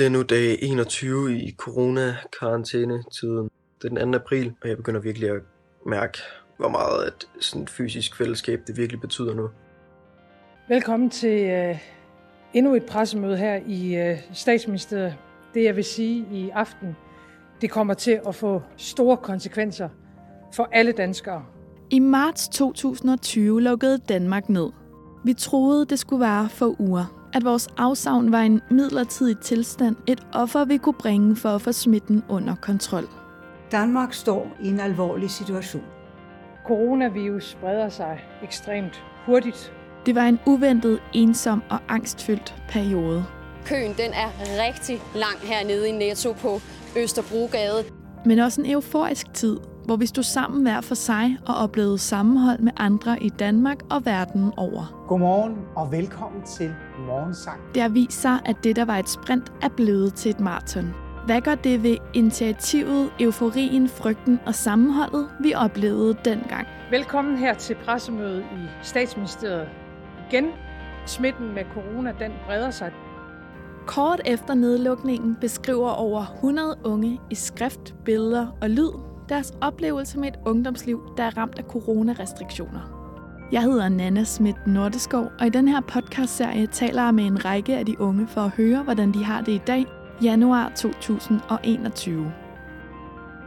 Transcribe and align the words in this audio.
Det 0.00 0.06
er 0.06 0.10
nu 0.10 0.22
dag 0.22 0.58
21 0.62 1.38
i 1.38 1.54
corona-karantæne-tiden. 1.56 3.50
Det 3.82 3.92
er 3.92 4.04
den 4.04 4.12
2. 4.12 4.18
april, 4.18 4.54
og 4.62 4.68
jeg 4.68 4.76
begynder 4.76 5.00
virkelig 5.00 5.30
at 5.30 5.42
mærke, 5.86 6.18
hvor 6.56 6.68
meget 6.68 7.06
et 7.06 7.28
sådan 7.40 7.68
fysisk 7.68 8.16
fællesskab 8.16 8.60
det 8.66 8.76
virkelig 8.76 9.00
betyder 9.00 9.34
nu. 9.34 9.50
Velkommen 10.68 11.10
til 11.10 11.70
uh, 11.70 11.78
endnu 12.54 12.74
et 12.74 12.84
pressemøde 12.86 13.36
her 13.36 13.60
i 13.66 14.10
uh, 14.12 14.18
statsministeriet. 14.32 15.14
Det 15.54 15.64
jeg 15.64 15.76
vil 15.76 15.84
sige 15.84 16.26
i 16.32 16.50
aften, 16.50 16.96
det 17.60 17.70
kommer 17.70 17.94
til 17.94 18.20
at 18.26 18.34
få 18.34 18.62
store 18.76 19.16
konsekvenser 19.16 19.88
for 20.54 20.68
alle 20.72 20.92
danskere. 20.92 21.44
I 21.90 21.98
marts 21.98 22.48
2020 22.48 23.62
lukkede 23.62 23.98
Danmark 23.98 24.48
ned. 24.48 24.70
Vi 25.24 25.34
troede, 25.34 25.86
det 25.86 25.98
skulle 25.98 26.20
være 26.20 26.48
for 26.48 26.80
uger 26.80 27.19
at 27.34 27.44
vores 27.44 27.68
afsavn 27.76 28.32
var 28.32 28.40
en 28.40 28.60
midlertidig 28.70 29.38
tilstand, 29.38 29.96
et 30.06 30.26
offer 30.32 30.64
vi 30.64 30.76
kunne 30.76 30.94
bringe 30.94 31.36
for 31.36 31.48
at 31.48 31.62
få 31.62 31.72
smitten 31.72 32.24
under 32.28 32.54
kontrol. 32.54 33.04
Danmark 33.72 34.14
står 34.14 34.48
i 34.62 34.68
en 34.68 34.80
alvorlig 34.80 35.30
situation. 35.30 35.84
Coronavirus 36.66 37.44
spreder 37.44 37.88
sig 37.88 38.20
ekstremt 38.42 39.04
hurtigt. 39.26 39.72
Det 40.06 40.14
var 40.14 40.24
en 40.24 40.38
uventet, 40.46 41.02
ensom 41.12 41.62
og 41.70 41.78
angstfyldt 41.88 42.54
periode. 42.68 43.24
Køen 43.66 43.92
den 43.92 44.12
er 44.12 44.30
rigtig 44.66 45.02
lang 45.14 45.38
hernede 45.42 45.88
i 45.88 45.92
Netto 45.92 46.32
på 46.32 46.60
Østerbrogade. 46.96 47.84
Men 48.24 48.38
også 48.38 48.60
en 48.60 48.70
euforisk 48.70 49.34
tid, 49.34 49.56
hvor 49.90 49.96
vi 49.96 50.06
stod 50.06 50.22
sammen 50.22 50.62
hver 50.62 50.80
for 50.80 50.94
sig 50.94 51.38
og 51.46 51.54
oplevede 51.54 51.98
sammenhold 51.98 52.58
med 52.58 52.72
andre 52.76 53.22
i 53.22 53.28
Danmark 53.28 53.78
og 53.90 54.06
verden 54.06 54.52
over. 54.56 55.04
Godmorgen 55.08 55.56
og 55.76 55.92
velkommen 55.92 56.42
til 56.42 56.74
Morgensang. 57.06 57.60
Det 57.74 57.82
har 57.82 57.88
vist 57.88 58.20
sig, 58.20 58.38
at 58.44 58.56
det, 58.64 58.76
der 58.76 58.84
var 58.84 58.96
et 58.96 59.08
sprint, 59.08 59.52
er 59.62 59.68
blevet 59.68 60.14
til 60.14 60.30
et 60.30 60.40
maraton. 60.40 60.94
Hvad 61.26 61.40
gør 61.40 61.54
det 61.54 61.82
ved 61.82 61.96
initiativet, 62.14 63.10
euforien, 63.20 63.88
frygten 63.88 64.40
og 64.46 64.54
sammenholdet, 64.54 65.28
vi 65.40 65.54
oplevede 65.54 66.16
dengang? 66.24 66.66
Velkommen 66.90 67.36
her 67.36 67.54
til 67.54 67.76
pressemødet 67.84 68.40
i 68.40 68.66
statsministeriet. 68.82 69.68
Igen, 70.30 70.46
smitten 71.06 71.54
med 71.54 71.62
corona, 71.74 72.12
den 72.20 72.32
breder 72.46 72.70
sig. 72.70 72.92
Kort 73.86 74.20
efter 74.26 74.54
nedlukningen 74.54 75.36
beskriver 75.40 75.90
over 75.90 76.24
100 76.34 76.76
unge 76.84 77.20
i 77.30 77.34
skrift, 77.34 77.94
billeder 78.04 78.46
og 78.62 78.70
lyd 78.70 79.09
deres 79.30 79.54
oplevelse 79.60 80.18
med 80.18 80.28
et 80.28 80.38
ungdomsliv, 80.46 81.00
der 81.16 81.22
er 81.22 81.36
ramt 81.36 81.58
af 81.58 81.64
coronarestriktioner. 81.64 82.96
Jeg 83.52 83.62
hedder 83.62 83.88
Nana 83.88 84.24
Schmidt 84.24 84.66
Nordeskov, 84.66 85.30
og 85.38 85.46
i 85.46 85.50
den 85.50 85.68
her 85.68 85.80
podcastserie 85.80 86.66
taler 86.66 87.04
jeg 87.04 87.14
med 87.14 87.24
en 87.24 87.44
række 87.44 87.76
af 87.76 87.86
de 87.86 88.00
unge 88.00 88.28
for 88.28 88.40
at 88.40 88.50
høre, 88.50 88.82
hvordan 88.82 89.12
de 89.12 89.24
har 89.24 89.40
det 89.42 89.52
i 89.52 89.60
dag, 89.66 89.86
januar 90.22 90.72
2021. 90.76 92.32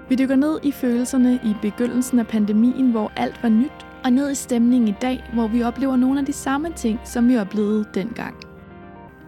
Vi 0.10 0.16
dykker 0.16 0.36
ned 0.36 0.60
i 0.64 0.72
følelserne 0.72 1.40
i 1.44 1.56
begyndelsen 1.62 2.20
af 2.20 2.28
pandemien, 2.28 2.92
hvor 2.92 3.12
alt 3.16 3.44
var 3.44 3.50
nyt, 3.50 3.86
og 4.04 4.12
ned 4.12 4.32
i 4.32 4.36
stemningen 4.36 4.88
i 4.88 4.96
dag, 5.02 5.30
hvor 5.34 5.48
vi 5.48 5.64
oplever 5.64 5.96
nogle 5.96 6.20
af 6.20 6.26
de 6.26 6.34
samme 6.34 6.72
ting, 6.76 7.00
som 7.04 7.28
vi 7.28 7.38
oplevede 7.38 7.86
dengang. 7.94 8.53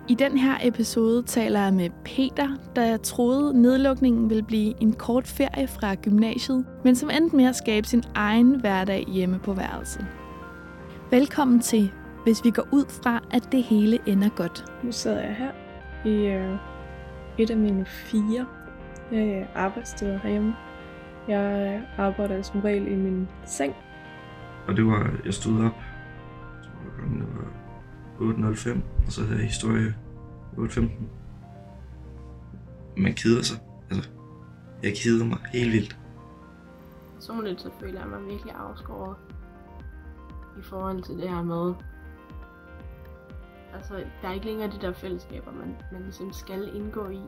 I 0.09 0.13
den 0.13 0.37
her 0.37 0.57
episode 0.63 1.23
taler 1.23 1.63
jeg 1.63 1.73
med 1.73 1.89
Peter, 2.03 2.47
der 2.75 2.97
troede, 2.97 3.61
nedlukningen 3.61 4.29
ville 4.29 4.43
blive 4.43 4.81
en 4.81 4.93
kort 4.93 5.27
ferie 5.27 5.67
fra 5.67 5.95
gymnasiet, 5.95 6.65
men 6.83 6.95
som 6.95 7.09
endte 7.09 7.35
med 7.35 7.45
at 7.45 7.55
skabe 7.55 7.87
sin 7.87 8.03
egen 8.15 8.59
hverdag 8.59 9.05
hjemme 9.07 9.39
på 9.39 9.53
værelset. 9.53 10.05
Velkommen 11.11 11.59
til, 11.59 11.91
hvis 12.23 12.43
vi 12.43 12.51
går 12.51 12.67
ud 12.71 12.85
fra, 13.03 13.23
at 13.31 13.51
det 13.51 13.63
hele 13.63 13.99
ender 14.05 14.29
godt. 14.29 14.65
Nu 14.83 14.91
sidder 14.91 15.21
jeg 15.21 15.35
her 15.35 15.51
i 16.05 16.25
øh, 16.25 16.57
et 17.37 17.49
af 17.49 17.57
mine 17.57 17.85
fire 17.85 18.45
øh, 19.11 19.45
arbejdssteder 19.55 20.19
herhjemme. 20.19 20.55
Jeg 21.27 21.81
arbejder 21.97 22.41
som 22.41 22.61
regel 22.61 22.87
i 22.87 22.95
min 22.95 23.27
seng. 23.45 23.75
Og 24.67 24.77
det 24.77 24.85
var, 24.85 25.11
jeg 25.25 25.33
stod 25.33 25.65
op, 25.65 25.75
8.05, 28.19 28.79
og 29.05 29.11
så 29.11 29.21
havde 29.21 29.39
jeg 29.39 29.47
historie 29.47 29.95
8.15. 30.57 30.81
Man 32.97 33.13
keder 33.13 33.43
sig. 33.43 33.57
Altså, 33.91 34.09
jeg 34.83 34.93
keder 35.03 35.25
mig 35.25 35.37
helt 35.53 35.73
vildt. 35.73 35.97
Personligt 37.15 37.61
så 37.61 37.69
føler 37.79 37.99
jeg 37.99 38.09
mig 38.09 38.25
virkelig 38.25 38.53
afskåret 38.53 39.15
i 40.59 40.61
forhold 40.61 41.03
til 41.03 41.17
det 41.17 41.29
her 41.29 41.43
med, 41.43 41.73
altså 43.73 43.93
der 44.21 44.27
er 44.27 44.33
ikke 44.33 44.45
længere 44.45 44.69
de 44.71 44.81
der 44.81 44.93
fællesskaber, 44.93 45.51
man, 45.51 45.75
man 45.91 46.01
ligesom 46.01 46.33
skal 46.33 46.75
indgå 46.75 47.09
i. 47.09 47.21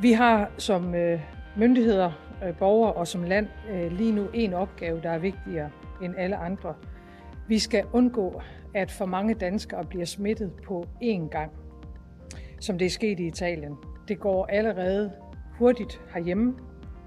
Vi 0.00 0.12
har 0.12 0.50
som 0.58 0.94
øh, 0.94 1.20
myndigheder, 1.56 2.12
øh, 2.46 2.56
borgere 2.56 2.92
og 2.92 3.08
som 3.08 3.22
land 3.22 3.48
øh, 3.70 3.92
lige 3.92 4.12
nu 4.12 4.28
en 4.34 4.54
opgave, 4.54 5.00
der 5.02 5.10
er 5.10 5.18
vigtigere 5.18 5.70
end 6.02 6.14
alle 6.18 6.36
andre. 6.36 6.74
Vi 7.48 7.58
skal 7.58 7.84
undgå, 7.92 8.42
at 8.74 8.90
for 8.90 9.06
mange 9.06 9.34
danskere 9.34 9.84
bliver 9.84 10.04
smittet 10.04 10.52
på 10.66 10.86
én 11.02 11.28
gang, 11.28 11.52
som 12.60 12.78
det 12.78 12.86
er 12.86 12.90
sket 12.90 13.20
i 13.20 13.26
Italien. 13.26 13.76
Det 14.08 14.20
går 14.20 14.46
allerede 14.46 15.12
hurtigt 15.58 16.00
herhjemme. 16.14 16.54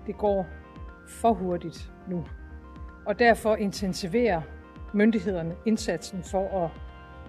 Det 0.08 0.18
går 0.18 0.46
for 1.08 1.34
hurtigt 1.34 1.92
nu. 2.10 2.26
Og 3.06 3.20
derfor 3.20 3.56
intensiverer 3.56 4.42
myndighederne 4.94 5.56
indsatsen 5.66 6.24
for 6.24 6.64
at 6.64 6.70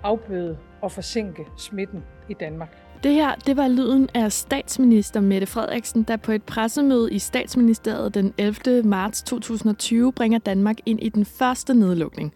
afbøde 0.02 0.58
og 0.82 0.92
forsinke 0.92 1.46
smitten 1.56 2.04
i 2.28 2.34
Danmark. 2.34 2.76
Det 3.02 3.14
her, 3.14 3.34
det 3.34 3.56
var 3.56 3.68
lyden 3.68 4.08
af 4.14 4.32
statsminister 4.32 5.20
Mette 5.20 5.46
Frederiksen, 5.46 6.02
der 6.02 6.16
på 6.16 6.32
et 6.32 6.42
pressemøde 6.42 7.12
i 7.12 7.18
statsministeriet 7.18 8.14
den 8.14 8.34
11. 8.38 8.82
marts 8.82 9.22
2020 9.22 10.12
bringer 10.12 10.38
Danmark 10.38 10.76
ind 10.86 11.00
i 11.02 11.08
den 11.08 11.24
første 11.24 11.74
nedlukning. 11.74 12.32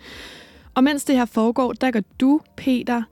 Og 0.77 0.85
mens 0.85 1.05
det 1.05 1.17
her 1.17 1.25
foregår, 1.25 1.73
der 1.73 1.91
går 1.91 2.03
du, 2.21 2.41
Peter, 2.57 3.03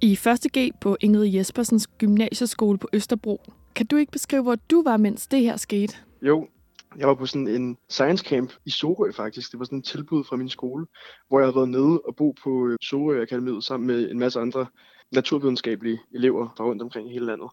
i 0.00 0.14
1.G 0.14 0.70
på 0.80 0.96
Ingrid 1.00 1.26
Jespersens 1.26 1.86
gymnasieskole 1.86 2.78
på 2.78 2.88
Østerbro. 2.92 3.42
Kan 3.74 3.86
du 3.86 3.96
ikke 3.96 4.12
beskrive, 4.12 4.42
hvor 4.42 4.54
du 4.70 4.82
var, 4.82 4.96
mens 4.96 5.26
det 5.26 5.40
her 5.40 5.56
skete? 5.56 5.96
Jo, 6.22 6.48
jeg 6.96 7.08
var 7.08 7.14
på 7.14 7.26
sådan 7.26 7.48
en 7.48 7.76
science 7.88 8.24
camp 8.24 8.52
i 8.64 8.70
Sorø 8.70 9.12
faktisk. 9.12 9.52
Det 9.52 9.58
var 9.58 9.64
sådan 9.64 9.78
et 9.78 9.84
tilbud 9.84 10.24
fra 10.24 10.36
min 10.36 10.48
skole, 10.48 10.86
hvor 11.28 11.38
jeg 11.38 11.46
havde 11.46 11.56
været 11.56 11.68
nede 11.68 12.00
og 12.00 12.16
bo 12.16 12.34
på 12.44 12.66
øh, 12.66 12.78
Sorø 12.82 13.22
Akademiet 13.22 13.64
sammen 13.64 13.86
med 13.86 14.10
en 14.10 14.18
masse 14.18 14.40
andre 14.40 14.66
naturvidenskabelige 15.12 16.00
elever 16.14 16.48
fra 16.56 16.64
rundt 16.64 16.82
omkring 16.82 17.08
i 17.08 17.12
hele 17.12 17.26
landet. 17.26 17.48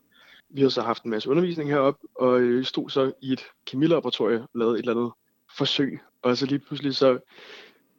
Vi 0.50 0.62
havde 0.62 0.72
så 0.72 0.82
haft 0.82 1.04
en 1.04 1.12
masse 1.12 1.30
undervisning 1.30 1.70
heroppe, 1.70 2.08
og 2.16 2.40
øh, 2.40 2.66
stod 2.66 2.90
så 2.90 3.12
i 3.22 3.34
et 3.34 3.42
kemilaboratorie 3.66 4.42
og 4.42 4.50
lavede 4.56 4.76
et 4.76 4.80
eller 4.80 4.96
andet 4.96 5.12
forsøg. 5.58 6.00
Og 6.22 6.38
så 6.38 6.46
lige 6.46 6.60
pludselig 6.60 6.96
så 6.96 7.20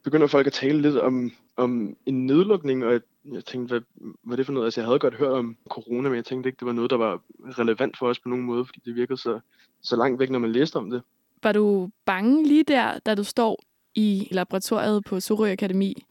begynder 0.09 0.27
folk 0.27 0.47
at 0.47 0.53
tale 0.53 0.81
lidt 0.81 0.97
om, 0.97 1.31
om 1.57 1.95
en 2.05 2.25
nedlukning, 2.25 2.85
og 2.85 2.91
jeg, 2.91 3.01
jeg 3.33 3.45
tænkte, 3.45 3.71
hvad, 3.71 3.81
hvad 4.23 4.33
er 4.33 4.35
det 4.35 4.45
for 4.45 4.53
noget? 4.53 4.65
Altså, 4.65 4.81
jeg 4.81 4.87
havde 4.87 4.99
godt 4.99 5.15
hørt 5.15 5.31
om 5.31 5.57
corona, 5.69 6.09
men 6.09 6.15
jeg 6.15 6.25
tænkte 6.25 6.49
ikke, 6.49 6.59
det 6.59 6.65
var 6.65 6.73
noget, 6.73 6.91
der 6.91 6.97
var 6.97 7.21
relevant 7.59 7.97
for 7.97 8.07
os 8.07 8.19
på 8.19 8.29
nogen 8.29 8.45
måde, 8.45 8.65
fordi 8.65 8.81
det 8.85 8.95
virkede 8.95 9.17
så, 9.17 9.39
så 9.81 9.95
langt 9.95 10.19
væk, 10.19 10.29
når 10.29 10.39
man 10.39 10.51
læste 10.51 10.75
om 10.75 10.89
det. 10.89 11.01
Var 11.43 11.51
du 11.51 11.89
bange 12.05 12.47
lige 12.47 12.63
der, 12.63 12.99
da 12.99 13.15
du 13.15 13.23
står 13.23 13.63
i 13.95 14.27
laboratoriet 14.31 15.03
på 15.05 15.19
Sorø 15.19 15.51
Akademi? 15.51 16.05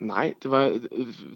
Nej, 0.00 0.34
det 0.42 0.50
var, 0.50 0.80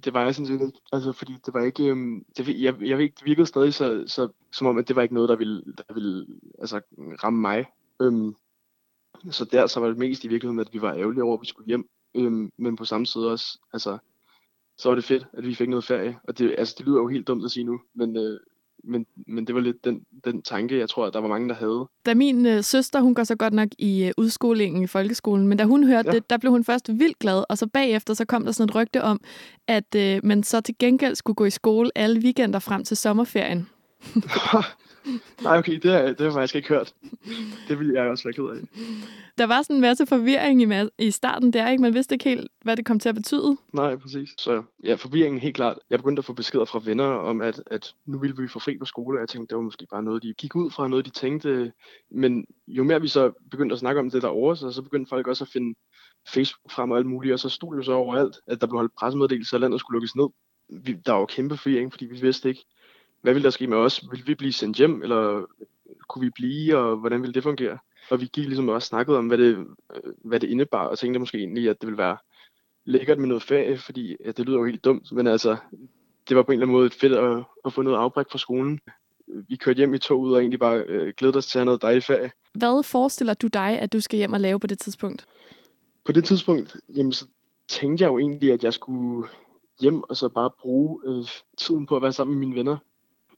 det 0.05 0.15
var 0.15 0.25
jeg 0.25 0.35
sådan 0.35 0.47
set. 0.47 0.73
Altså, 0.93 1.13
fordi 1.13 1.33
det 1.47 1.55
var 1.55 1.65
ikke... 1.65 1.85
Øhm, 1.85 2.25
det, 2.37 2.49
jeg, 2.49 2.75
jeg 2.81 2.99
ved 2.99 3.05
ikke, 3.05 3.17
det 3.19 3.25
virkede 3.25 3.47
stadig 3.47 3.75
så, 3.75 4.05
så, 4.07 4.29
som 4.53 4.67
om, 4.67 4.79
at 4.79 4.89
det 4.89 4.97
var 4.97 5.03
ikke 5.03 5.15
noget, 5.15 5.29
der 5.29 5.37
ville, 5.37 5.63
der 5.79 5.95
ville 5.95 6.27
altså, 6.59 6.81
ramme 6.99 7.41
mig. 7.41 7.65
Øhm, 8.03 8.35
så 9.31 9.45
der 9.45 9.67
så 9.67 9.81
var 9.81 9.89
det 9.89 9.99
mest 9.99 10.25
i 10.25 10.29
virkeligheden, 10.29 10.61
at 10.61 10.73
vi 10.73 10.83
var 10.83 10.95
ærgerlige 10.95 11.23
over, 11.23 11.35
at 11.35 11.41
vi 11.41 11.47
skulle 11.47 11.67
hjem. 11.67 11.89
Øhm, 12.15 12.53
men 12.59 12.77
på 12.77 12.85
samme 12.85 13.07
side 13.07 13.31
også, 13.31 13.59
altså, 13.73 13.99
så 14.79 14.89
var 14.89 14.95
det 14.95 15.05
fedt, 15.05 15.27
at 15.33 15.47
vi 15.47 15.55
fik 15.55 15.69
noget 15.69 15.85
ferie. 15.85 16.19
Og 16.25 16.39
det, 16.39 16.55
altså, 16.59 16.75
det 16.79 16.87
lyder 16.87 16.99
jo 16.99 17.09
helt 17.09 17.29
dumt 17.29 17.45
at 17.45 17.51
sige 17.51 17.65
nu, 17.65 17.81
men, 17.95 18.17
øh, 18.17 18.41
men, 18.85 19.07
men 19.27 19.47
det 19.47 19.55
var 19.55 19.61
lidt 19.61 19.85
den, 19.85 20.05
den 20.25 20.43
tanke, 20.43 20.79
jeg 20.79 20.89
tror, 20.89 21.07
at 21.07 21.15
der 21.15 21.21
var 21.21 21.29
mange, 21.29 21.49
der 21.49 21.55
havde. 21.55 21.87
Da 22.07 22.15
min 22.15 22.47
øh, 22.47 22.65
søster, 22.65 23.01
hun 23.01 23.15
går 23.15 23.25
så 23.25 23.37
godt 23.37 23.55
nok 23.55 23.69
i 23.79 24.05
øh, 24.05 24.13
udskolingen 24.17 24.83
i 24.83 24.87
folkeskolen, 24.87 25.49
men 25.49 25.59
da 25.59 25.65
hun 25.65 25.85
hørte 25.85 26.09
ja. 26.09 26.15
det, 26.15 26.31
der 26.31 26.39
blev 26.39 26.53
hun 26.53 26.65
først 26.65 26.89
vildt 26.89 27.19
glad, 27.19 27.45
og 27.49 27.59
så 27.59 27.67
bagefter 27.67 28.15
så 28.15 28.25
kom 28.25 28.45
der 28.45 28.53
sådan 28.53 28.69
et 28.69 28.75
rygte 28.75 29.03
om, 29.03 29.21
at 29.67 29.95
øh, 29.97 30.21
man 30.25 30.43
så 30.43 30.61
til 30.61 30.75
gengæld 30.79 31.15
skulle 31.15 31.35
gå 31.35 31.45
i 31.45 31.51
skole 31.51 31.91
alle 31.95 32.21
weekender 32.21 32.59
frem 32.59 32.85
til 32.85 32.97
sommerferien. 32.97 33.69
Nej, 35.43 35.59
okay, 35.59 35.73
det 35.73 35.91
har, 35.91 36.03
det 36.03 36.19
har 36.19 36.25
jeg 36.25 36.33
faktisk 36.33 36.55
ikke 36.55 36.69
hørt. 36.69 36.95
Det 37.69 37.79
ville 37.79 37.95
jeg 37.95 38.11
også 38.11 38.25
være 38.25 38.33
ked 38.33 38.45
af. 38.45 38.85
Der 39.39 39.47
var 39.47 39.63
sådan 39.63 39.77
en 39.77 39.81
masse 39.81 40.07
forvirring 40.07 40.63
i, 40.63 40.89
i 40.99 41.11
starten 41.11 41.53
der, 41.53 41.71
ikke? 41.71 41.83
Man 41.83 41.95
vidste 41.95 42.15
ikke 42.15 42.25
helt, 42.25 42.49
hvad 42.63 42.77
det 42.77 42.87
kom 42.87 42.99
til 42.99 43.09
at 43.09 43.15
betyde. 43.15 43.57
Nej, 43.73 43.97
præcis. 43.97 44.29
Så 44.39 44.63
ja, 44.85 44.95
forvirringen 44.95 45.41
helt 45.41 45.57
klart. 45.57 45.79
Jeg 45.91 45.99
begyndte 45.99 46.21
at 46.21 46.25
få 46.25 46.33
beskeder 46.33 46.65
fra 46.65 46.81
venner 46.85 47.05
om, 47.05 47.41
at, 47.41 47.63
at 47.67 47.95
nu 48.07 48.19
ville 48.19 48.37
vi 48.37 48.49
få 48.49 48.59
fri 48.59 48.79
på 48.79 48.85
skole, 48.85 49.19
og 49.19 49.21
jeg 49.21 49.29
tænkte, 49.29 49.51
det 49.51 49.57
var 49.57 49.63
måske 49.63 49.87
bare 49.91 50.03
noget, 50.03 50.23
de 50.23 50.35
gik 50.39 50.57
ud 50.57 50.71
fra, 50.71 50.89
noget 50.89 51.05
de 51.05 51.11
tænkte. 51.11 51.73
Men 52.11 52.47
jo 52.69 52.85
mere 52.85 53.01
vi 53.01 53.09
så 53.09 53.33
begyndte 53.51 53.73
at 53.73 53.79
snakke 53.79 54.01
om 54.01 54.11
det 54.11 54.23
derovre, 54.23 54.57
så, 54.57 54.73
så 54.73 54.83
begyndte 54.83 55.09
folk 55.09 55.27
også 55.27 55.45
at 55.45 55.51
finde 55.53 55.75
Facebook 56.35 56.73
frem 56.73 56.91
og 56.91 56.99
alt 56.99 57.07
muligt, 57.07 57.33
og 57.33 57.39
så 57.39 57.49
stod 57.49 57.77
jo 57.77 57.83
så 57.83 57.93
overalt, 57.93 58.37
at 58.47 58.61
der 58.61 58.67
blev 58.67 58.79
holdt 58.79 58.93
pressemeddelelse, 58.99 59.57
at 59.57 59.61
landet 59.61 59.81
skulle 59.81 59.97
lukkes 59.97 60.17
ned. 60.17 60.29
Vi, 60.85 60.93
der 60.93 61.13
var 61.13 61.21
jo 61.21 61.27
kæmpe 61.27 61.57
forvirring, 61.57 61.93
fordi 61.93 62.07
vi 62.07 62.21
vidste 62.21 62.49
ikke, 62.49 62.65
hvad 63.23 63.33
ville 63.33 63.45
der 63.45 63.51
ske 63.51 63.67
med 63.67 63.77
os? 63.77 64.05
Vil 64.11 64.27
vi 64.27 64.35
blive 64.35 64.53
sendt 64.53 64.77
hjem, 64.77 65.03
eller 65.03 65.47
kunne 66.09 66.25
vi 66.25 66.31
blive, 66.31 66.77
og 66.77 66.97
hvordan 66.97 67.23
ville 67.23 67.35
det 67.35 67.43
fungere? 67.43 67.79
Og 68.11 68.21
vi 68.21 68.27
gik 68.33 68.47
ligesom 68.47 68.69
også 68.69 68.89
snakket 68.89 69.17
om, 69.17 69.27
hvad 69.27 69.39
det, 69.39 69.67
hvad 70.25 70.41
det 70.41 70.51
indebar, 70.51 70.87
og 70.87 70.99
tænkte 70.99 71.21
måske 71.21 71.39
egentlig, 71.39 71.69
at 71.69 71.81
det 71.81 71.87
ville 71.87 71.99
være 71.99 72.17
lækkert 72.85 73.19
med 73.19 73.29
noget 73.29 73.43
ferie, 73.43 73.79
fordi 73.79 74.17
ja, 74.25 74.31
det 74.31 74.47
lyder 74.47 74.59
jo 74.59 74.65
helt 74.65 74.85
dumt, 74.85 75.13
men 75.13 75.27
altså, 75.27 75.57
det 76.29 76.37
var 76.37 76.43
på 76.43 76.53
en 76.53 76.59
eller 76.59 76.67
anden 76.67 76.77
måde 76.77 76.91
fedt 76.91 77.13
at, 77.13 77.45
at 77.65 77.73
få 77.73 77.83
noget 77.83 77.99
afbræk 77.99 78.27
fra 78.31 78.39
skolen. 78.39 78.81
Vi 79.27 79.57
kørte 79.57 79.77
hjem 79.77 79.95
i 79.95 79.99
toget 79.99 80.35
og 80.35 80.41
egentlig 80.41 80.61
bare 80.61 80.79
øh, 80.79 81.13
glædede 81.17 81.39
os 81.39 81.47
til 81.47 81.59
at 81.59 81.61
have 81.61 81.65
noget 81.65 81.83
dejligt 81.83 82.05
ferie. 82.05 82.31
Hvad 82.55 82.83
forestiller 82.83 83.35
du 83.35 83.47
dig, 83.47 83.79
at 83.81 83.93
du 83.93 84.01
skal 84.01 84.17
hjem 84.17 84.33
og 84.33 84.41
lave 84.41 84.61
på 84.61 84.67
det 84.67 84.79
tidspunkt? 84.79 85.27
På 86.05 86.13
det 86.13 86.25
tidspunkt, 86.25 86.77
jamen, 86.97 87.13
så 87.13 87.27
tænkte 87.69 88.03
jeg 88.03 88.09
jo 88.09 88.19
egentlig, 88.19 88.53
at 88.53 88.65
jeg 88.65 88.73
skulle 88.73 89.29
hjem 89.81 90.03
og 90.03 90.17
så 90.17 90.29
bare 90.29 90.51
bruge 90.61 91.01
øh, 91.07 91.25
tiden 91.59 91.87
på 91.87 91.97
at 91.97 92.03
være 92.03 92.13
sammen 92.13 92.39
med 92.39 92.47
mine 92.47 92.59
venner. 92.59 92.77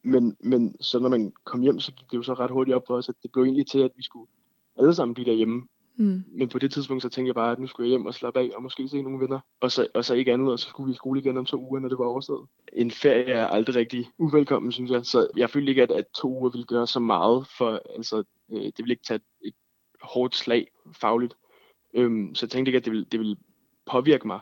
Men, 0.02 0.36
men 0.40 0.76
så 0.80 0.98
når 0.98 1.08
man 1.08 1.32
kom 1.44 1.60
hjem, 1.60 1.80
så 1.80 1.92
gik 1.92 2.10
det 2.10 2.16
jo 2.16 2.22
så 2.22 2.34
ret 2.34 2.50
hurtigt 2.50 2.74
op 2.74 2.86
for 2.86 2.96
os, 2.96 3.08
at 3.08 3.14
det 3.22 3.32
blev 3.32 3.44
egentlig 3.44 3.66
til, 3.66 3.78
at 3.78 3.90
vi 3.96 4.02
skulle 4.02 4.30
alle 4.78 4.94
sammen 4.94 5.14
blive 5.14 5.30
derhjemme. 5.30 5.62
Mm. 5.96 6.24
Men 6.32 6.48
på 6.48 6.58
det 6.58 6.72
tidspunkt, 6.72 7.02
så 7.02 7.08
tænkte 7.08 7.28
jeg 7.28 7.34
bare, 7.34 7.52
at 7.52 7.58
nu 7.58 7.66
skulle 7.66 7.86
jeg 7.86 7.90
hjem 7.90 8.06
og 8.06 8.14
slappe 8.14 8.40
af 8.40 8.50
og 8.56 8.62
måske 8.62 8.88
se 8.88 9.02
nogle 9.02 9.20
venner. 9.20 9.40
Og 9.60 9.72
så, 9.72 9.86
og 9.94 10.04
så 10.04 10.14
ikke 10.14 10.32
andet, 10.32 10.52
og 10.52 10.58
så 10.58 10.68
skulle 10.68 10.86
vi 10.86 10.92
i 10.92 10.96
skole 10.96 11.20
igen 11.20 11.36
om 11.36 11.44
to 11.44 11.56
uger, 11.56 11.80
når 11.80 11.88
det 11.88 11.98
var 11.98 12.04
overstået. 12.04 12.48
En 12.72 12.90
ferie 12.90 13.32
er 13.32 13.46
aldrig 13.46 13.76
rigtig 13.76 14.10
uvelkommen, 14.18 14.72
synes 14.72 14.90
jeg. 14.90 15.06
Så 15.06 15.28
jeg 15.36 15.50
følte 15.50 15.70
ikke, 15.70 15.82
at, 15.82 15.90
at 15.90 16.04
to 16.16 16.28
uger 16.28 16.50
ville 16.50 16.66
gøre 16.66 16.86
så 16.86 17.00
meget, 17.00 17.46
for 17.58 17.80
altså, 17.96 18.24
øh, 18.52 18.62
det 18.62 18.78
ville 18.78 18.92
ikke 18.92 19.04
tage 19.04 19.20
et, 19.44 19.54
hårdt 20.02 20.36
slag 20.36 20.70
fagligt. 21.00 21.34
Øhm, 21.94 22.34
så 22.34 22.46
jeg 22.46 22.50
tænkte 22.50 22.68
ikke, 22.68 22.76
at 22.76 22.84
det 22.84 22.92
ville, 22.92 23.06
det 23.12 23.20
ville 23.20 23.36
påvirke 23.86 24.26
mig. 24.26 24.40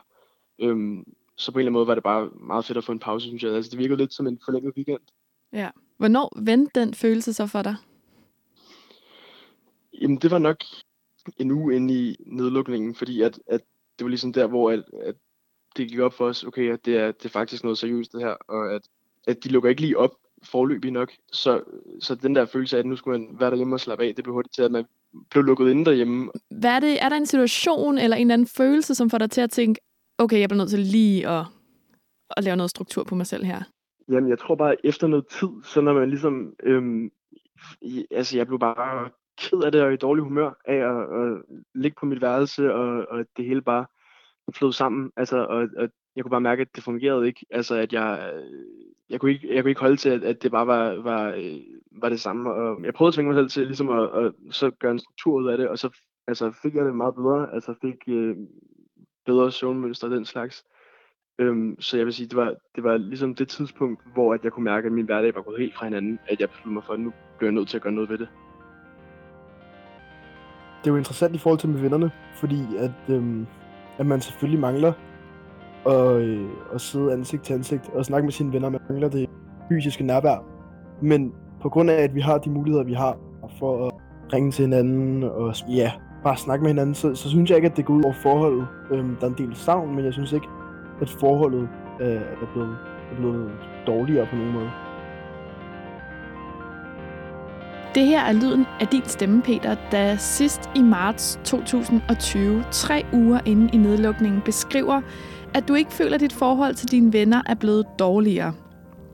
Øhm, 0.59 1.03
så 1.35 1.51
på 1.51 1.59
en 1.59 1.61
eller 1.61 1.69
anden 1.69 1.73
måde 1.73 1.87
var 1.87 1.93
det 1.93 2.03
bare 2.03 2.29
meget 2.39 2.65
fedt 2.65 2.77
at 2.77 2.83
få 2.83 2.91
en 2.91 2.99
pause, 2.99 3.27
synes 3.27 3.43
jeg. 3.43 3.53
Altså, 3.53 3.71
det 3.71 3.79
virkede 3.79 3.97
lidt 3.97 4.13
som 4.13 4.27
en 4.27 4.39
forlænget 4.45 4.73
weekend. 4.75 5.01
Ja. 5.53 5.69
Hvornår 5.97 6.41
vendte 6.41 6.79
den 6.79 6.93
følelse 6.93 7.33
så 7.33 7.47
for 7.47 7.61
dig? 7.61 7.75
Jamen, 10.01 10.17
det 10.17 10.31
var 10.31 10.39
nok 10.39 10.57
en 11.37 11.51
uge 11.51 11.75
inde 11.75 11.93
i 11.93 12.15
nedlukningen, 12.25 12.95
fordi 12.95 13.21
at, 13.21 13.39
at 13.47 13.61
det 13.99 14.05
var 14.05 14.09
ligesom 14.09 14.33
der, 14.33 14.47
hvor 14.47 14.71
at, 14.71 14.83
at 15.03 15.15
det 15.77 15.89
gik 15.89 15.99
op 15.99 16.13
for 16.13 16.25
os, 16.25 16.43
okay, 16.43 16.73
at 16.73 16.85
det 16.85 16.97
er, 16.97 17.11
det 17.11 17.25
er 17.25 17.29
faktisk 17.29 17.63
noget 17.63 17.77
seriøst 17.77 18.11
det 18.11 18.21
her, 18.21 18.29
og 18.29 18.75
at, 18.75 18.81
at 19.27 19.43
de 19.43 19.49
lukker 19.49 19.69
ikke 19.69 19.81
lige 19.81 19.97
op 19.97 20.11
forløbig 20.43 20.91
nok. 20.91 21.11
Så, 21.31 21.61
så 21.99 22.15
den 22.15 22.35
der 22.35 22.45
følelse 22.45 22.75
af, 22.75 22.79
at 22.79 22.85
nu 22.85 22.95
skulle 22.95 23.19
man 23.19 23.39
være 23.39 23.49
derhjemme 23.49 23.75
og 23.75 23.79
slappe 23.79 24.05
af, 24.05 24.15
det 24.15 24.23
blev 24.23 24.33
hurtigt 24.33 24.55
til, 24.55 24.61
at 24.61 24.71
man 24.71 24.85
blev 25.29 25.43
lukket 25.43 25.69
inde 25.71 25.85
derhjemme. 25.85 26.31
Hvad 26.49 26.71
er, 26.71 26.79
det, 26.79 27.03
er 27.03 27.09
der 27.09 27.15
en 27.15 27.25
situation 27.25 27.97
eller 27.97 28.17
en 28.17 28.21
eller 28.21 28.33
anden 28.33 28.47
følelse, 28.47 28.95
som 28.95 29.09
får 29.09 29.17
dig 29.17 29.31
til 29.31 29.41
at 29.41 29.51
tænke, 29.51 29.81
okay, 30.17 30.39
jeg 30.39 30.49
bliver 30.49 30.57
nødt 30.57 30.69
til 30.69 30.79
lige 30.79 31.27
at, 31.27 31.45
at 32.37 32.43
lave 32.43 32.55
noget 32.55 32.69
struktur 32.69 33.03
på 33.03 33.15
mig 33.15 33.27
selv 33.27 33.45
her? 33.45 33.63
Jamen, 34.09 34.29
jeg 34.29 34.39
tror 34.39 34.55
bare, 34.55 34.85
efter 34.85 35.07
noget 35.07 35.27
tid, 35.27 35.49
så 35.63 35.81
når 35.81 35.93
man 35.93 36.09
ligesom... 36.09 36.53
Øhm, 36.63 37.11
altså, 38.11 38.37
jeg 38.37 38.47
blev 38.47 38.59
bare 38.59 39.09
ked 39.37 39.63
af 39.63 39.71
det 39.71 39.81
og 39.81 39.93
i 39.93 39.97
dårlig 39.97 40.23
humør 40.23 40.51
af 40.65 40.75
at, 40.75 41.21
at 41.21 41.41
ligge 41.75 41.95
på 41.99 42.05
mit 42.05 42.21
værelse, 42.21 42.73
og, 42.73 43.05
og 43.09 43.25
det 43.37 43.45
hele 43.45 43.61
bare 43.61 43.85
flød 44.53 44.73
sammen. 44.73 45.11
Altså, 45.17 45.37
og, 45.37 45.67
og 45.77 45.89
jeg 46.15 46.23
kunne 46.23 46.31
bare 46.31 46.41
mærke, 46.41 46.61
at 46.61 46.75
det 46.75 46.83
fungerede 46.83 47.27
ikke. 47.27 47.45
Altså, 47.49 47.75
at 47.75 47.93
jeg, 47.93 48.33
øh, 48.35 48.53
jeg, 49.09 49.19
kunne, 49.19 49.31
ikke, 49.31 49.55
jeg 49.55 49.63
kunne 49.63 49.71
ikke 49.71 49.81
holde 49.81 49.97
til, 49.97 50.09
at, 50.09 50.23
at 50.23 50.43
det 50.43 50.51
bare 50.51 50.67
var, 50.67 51.01
var, 51.01 51.33
øh, 51.37 51.59
var 51.91 52.09
det 52.09 52.19
samme. 52.19 52.53
Og 52.53 52.83
jeg 52.83 52.93
prøvede 52.93 53.09
at 53.09 53.13
tvinge 53.13 53.33
mig 53.33 53.39
selv 53.39 53.49
til 53.49 53.65
ligesom 53.65 53.89
at, 53.89 54.25
at, 54.25 54.33
så 54.51 54.71
gøre 54.71 54.91
en 54.91 54.99
struktur 54.99 55.33
ud 55.33 55.47
af 55.47 55.57
det, 55.57 55.67
og 55.67 55.79
så 55.79 55.89
altså, 56.27 56.51
fik 56.61 56.75
jeg 56.75 56.85
det 56.85 56.95
meget 56.95 57.15
bedre. 57.15 57.53
Altså, 57.53 57.73
fik 57.81 57.95
øh, 58.07 58.35
bedre 59.25 59.51
søvnmønster 59.51 60.07
og 60.07 60.15
den 60.15 60.25
slags. 60.25 60.63
Øhm, 61.39 61.75
så 61.79 61.97
jeg 61.97 62.05
vil 62.05 62.13
sige, 62.13 62.27
det 62.27 62.37
var, 62.37 62.53
det 62.75 62.83
var 62.83 62.97
ligesom 62.97 63.35
det 63.35 63.47
tidspunkt, 63.47 64.01
hvor 64.13 64.33
at 64.33 64.43
jeg 64.43 64.51
kunne 64.51 64.63
mærke, 64.63 64.85
at 64.85 64.91
min 64.91 65.05
hverdag 65.05 65.35
var 65.35 65.41
gået 65.41 65.59
helt 65.59 65.75
fra 65.75 65.85
hinanden, 65.85 66.19
at 66.27 66.39
jeg 66.39 66.49
besluttede 66.49 66.73
mig 66.73 66.83
for, 66.83 66.93
at 66.93 66.99
nu 66.99 67.13
bliver 67.37 67.51
jeg 67.51 67.55
nødt 67.55 67.69
til 67.69 67.77
at 67.77 67.83
gøre 67.83 67.93
noget 67.93 68.09
ved 68.09 68.17
det. 68.17 68.27
Det 70.79 70.87
er 70.87 70.91
jo 70.91 70.97
interessant 70.97 71.35
i 71.35 71.37
forhold 71.37 71.59
til 71.59 71.69
med 71.69 71.79
vennerne, 71.81 72.11
fordi 72.35 72.61
at, 72.77 73.15
øhm, 73.15 73.45
at 73.97 74.05
man 74.05 74.21
selvfølgelig 74.21 74.59
mangler 74.59 74.93
at, 75.85 76.21
øh, 76.21 76.49
at 76.73 76.81
sidde 76.81 77.13
ansigt 77.13 77.43
til 77.43 77.53
ansigt 77.53 77.89
og 77.89 78.05
snakke 78.05 78.25
med 78.25 78.31
sine 78.31 78.53
venner. 78.53 78.69
Man 78.69 78.81
mangler 78.89 79.09
det 79.09 79.29
fysiske 79.69 80.03
nærvær. 80.03 80.45
Men 81.01 81.33
på 81.61 81.69
grund 81.69 81.89
af, 81.89 82.03
at 82.03 82.15
vi 82.15 82.21
har 82.21 82.37
de 82.37 82.49
muligheder, 82.49 82.83
vi 82.83 82.93
har 82.93 83.17
for 83.59 83.87
at 83.87 83.93
ringe 84.33 84.51
til 84.51 84.65
hinanden 84.65 85.23
og 85.23 85.55
ja, 85.69 85.91
bare 86.23 86.37
snakke 86.37 86.63
med 86.63 86.69
hinanden, 86.69 86.95
så, 86.95 87.15
så 87.15 87.29
synes 87.29 87.49
jeg 87.49 87.57
ikke, 87.57 87.69
at 87.69 87.77
det 87.77 87.85
går 87.85 87.93
ud 87.93 88.03
over 88.03 88.13
forholdet. 88.13 88.67
Øhm, 88.91 89.15
der 89.15 89.27
er 89.27 89.29
en 89.29 89.47
del 89.47 89.55
savn, 89.55 89.95
men 89.95 90.05
jeg 90.05 90.13
synes 90.13 90.33
ikke, 90.33 90.47
at 91.01 91.09
forholdet 91.09 91.69
øh, 92.01 92.07
er, 92.07 92.47
blevet, 92.53 92.77
er 93.11 93.15
blevet 93.15 93.51
dårligere 93.87 94.25
på 94.25 94.35
nogen 94.35 94.53
måde. 94.53 94.71
Det 97.95 98.05
her 98.05 98.21
er 98.21 98.33
lyden 98.33 98.65
af 98.79 98.87
din 98.87 99.05
stemme, 99.05 99.41
Peter, 99.41 99.75
der 99.91 100.15
sidst 100.15 100.69
i 100.75 100.81
marts 100.81 101.39
2020, 101.45 102.63
tre 102.71 103.05
uger 103.13 103.39
inde 103.45 103.69
i 103.73 103.77
nedlukningen, 103.77 104.41
beskriver, 104.41 105.01
at 105.53 105.67
du 105.67 105.73
ikke 105.73 105.91
føler, 105.91 106.15
at 106.15 106.21
dit 106.21 106.33
forhold 106.33 106.73
til 106.75 106.91
dine 106.91 107.13
venner 107.13 107.41
er 107.45 107.55
blevet 107.55 107.85
dårligere. 107.99 108.53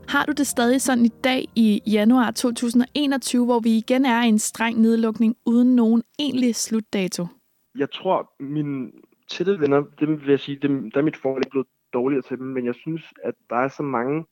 Har 0.08 0.24
du 0.24 0.32
det 0.32 0.46
stadig 0.46 0.82
sådan 0.82 1.04
i 1.04 1.12
dag 1.24 1.44
i 1.54 1.82
januar 1.86 2.30
2021, 2.30 3.44
hvor 3.44 3.60
vi 3.60 3.76
igen 3.76 4.04
er 4.04 4.22
i 4.22 4.28
en 4.28 4.38
streng 4.38 4.80
nedlukning 4.80 5.36
uden 5.46 5.76
nogen 5.76 6.02
egentlig 6.18 6.54
slutdato? 6.54 7.26
Jeg 7.78 7.90
tror, 7.90 8.30
mine 8.40 8.90
tætte 9.28 9.60
venner, 9.60 9.82
dem 10.00 10.20
vil 10.20 10.30
jeg 10.30 10.40
sige, 10.40 10.58
dem, 10.62 10.90
der 10.90 11.00
er 11.00 11.04
mit 11.04 11.16
forhold 11.16 11.42
ikke 11.42 11.50
blevet 11.50 11.66
dårligere 11.96 12.22
til 12.22 12.38
dem, 12.38 12.46
men 12.46 12.66
jeg 12.66 12.74
synes, 12.74 13.02
at 13.24 13.34
der 13.50 13.56
er 13.56 13.68
så 13.68 13.82
mange 13.82 14.24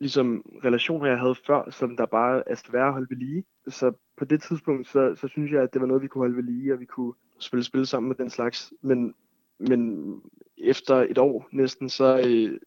ligesom, 0.00 0.44
relationer, 0.64 1.06
jeg 1.06 1.18
havde 1.18 1.34
før, 1.46 1.70
som 1.70 1.96
der 1.96 2.06
bare 2.06 2.42
er 2.46 2.54
svære 2.54 2.86
at 2.86 2.92
holde 2.92 3.06
ved 3.10 3.16
lige. 3.16 3.44
Så 3.68 3.92
på 4.16 4.24
det 4.24 4.42
tidspunkt, 4.42 4.88
så, 4.88 5.14
så 5.14 5.28
synes 5.28 5.52
jeg, 5.52 5.62
at 5.62 5.72
det 5.72 5.80
var 5.80 5.86
noget, 5.86 6.02
vi 6.02 6.08
kunne 6.08 6.22
holde 6.22 6.36
ved 6.36 6.42
lige, 6.42 6.72
og 6.72 6.80
vi 6.80 6.84
kunne 6.84 7.14
spille 7.38 7.64
spil 7.64 7.86
sammen 7.86 8.08
med 8.08 8.16
den 8.16 8.30
slags. 8.30 8.72
Men, 8.82 9.14
men 9.58 10.12
efter 10.58 10.96
et 10.96 11.18
år 11.18 11.48
næsten, 11.52 11.88
så, 11.88 12.18
øh, 12.26 12.60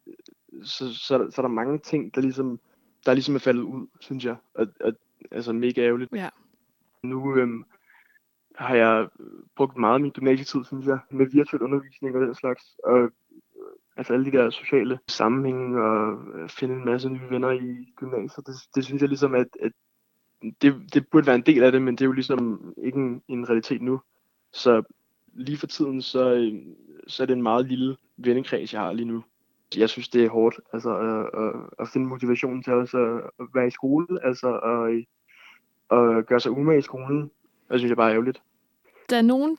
så, 0.63 0.94
så, 0.94 1.31
så, 1.31 1.42
er 1.42 1.42
der 1.42 1.48
mange 1.48 1.80
ting, 1.80 2.15
der 2.15 2.21
ligesom, 2.21 2.60
der 3.06 3.13
ligesom 3.13 3.36
er 3.36 3.39
faldet 3.39 3.62
ud, 3.62 3.88
synes 4.00 4.25
jeg. 4.25 4.36
Og, 4.54 4.68
og, 4.80 4.94
altså 5.31 5.54
mega 5.54 5.81
ærgerligt. 5.81 6.12
Ja. 6.13 6.30
Nu 7.04 7.38
øhm, 7.38 7.63
har 8.56 8.75
jeg 8.75 9.07
brugt 9.56 9.77
meget 9.77 9.94
af 9.94 10.01
min 10.01 10.12
gymnasietid, 10.12 10.63
synes 10.63 10.86
jeg, 10.86 11.00
med 11.10 11.25
virtuel 11.25 11.62
undervisning 11.62 12.15
og 12.15 12.21
den 12.21 12.36
slags. 12.36 12.63
Og 12.83 13.12
altså 14.04 14.14
alle 14.14 14.32
de 14.32 14.38
der 14.38 14.50
sociale 14.50 15.00
sammenhænge 15.08 15.82
og 15.82 16.18
øh, 16.36 16.50
finde 16.50 16.76
en 16.76 16.86
masse 16.86 17.10
nye 17.10 17.30
venner 17.30 17.52
i 17.52 17.94
gymnasiet, 17.96 18.48
det, 18.48 18.56
det 18.76 18.86
synes 18.86 19.02
jeg 19.02 19.10
ligesom, 19.10 19.36
at, 19.36 19.48
at 19.62 19.72
det, 20.62 20.94
det 20.94 21.08
burde 21.12 21.28
være 21.28 21.36
en 21.36 21.42
del 21.42 21.64
af 21.64 21.72
det, 21.72 21.82
men 21.82 21.96
det 21.96 22.02
er 22.02 22.06
jo 22.06 22.12
ligesom 22.12 22.74
ikke 22.77 22.98
en, 22.98 23.22
en 23.27 23.50
realitet 23.50 23.82
nu. 23.82 24.01
Så 24.51 24.84
lige 25.34 25.58
for 25.58 25.68
tiden, 25.68 26.01
så, 26.01 26.34
øh, 26.34 26.54
så 27.08 27.24
er 27.24 27.27
det 27.27 27.34
en 27.34 27.44
meget 27.44 27.66
lille 27.66 27.98
vennekreds, 28.18 28.74
jeg 28.74 28.82
har 28.82 28.94
lige 28.94 29.08
nu. 29.08 29.24
Jeg 29.77 29.89
synes, 29.89 30.10
det 30.10 30.25
er 30.25 30.30
hårdt 30.30 30.60
altså, 30.74 30.98
at, 30.98 31.42
at, 31.44 31.54
at 31.80 31.88
finde 31.94 32.08
motivationen 32.08 32.63
til 32.63 32.74
også 32.74 33.22
at 33.39 33.46
være 33.56 33.68
i 33.68 33.72
skole, 33.72 34.25
altså 34.25 34.60
at, 34.60 35.06
at 35.98 36.25
gøre 36.25 36.39
sig 36.39 36.51
umage 36.51 36.80
i 36.80 36.82
skolen. 36.82 37.32
Det 37.72 37.80
synes 37.80 37.89
jeg 37.89 37.98
bare 37.98 38.10
er 38.10 38.13
ærgerligt. 38.13 38.42
Der 39.10 39.18
er 39.18 39.22
nogen, 39.22 39.58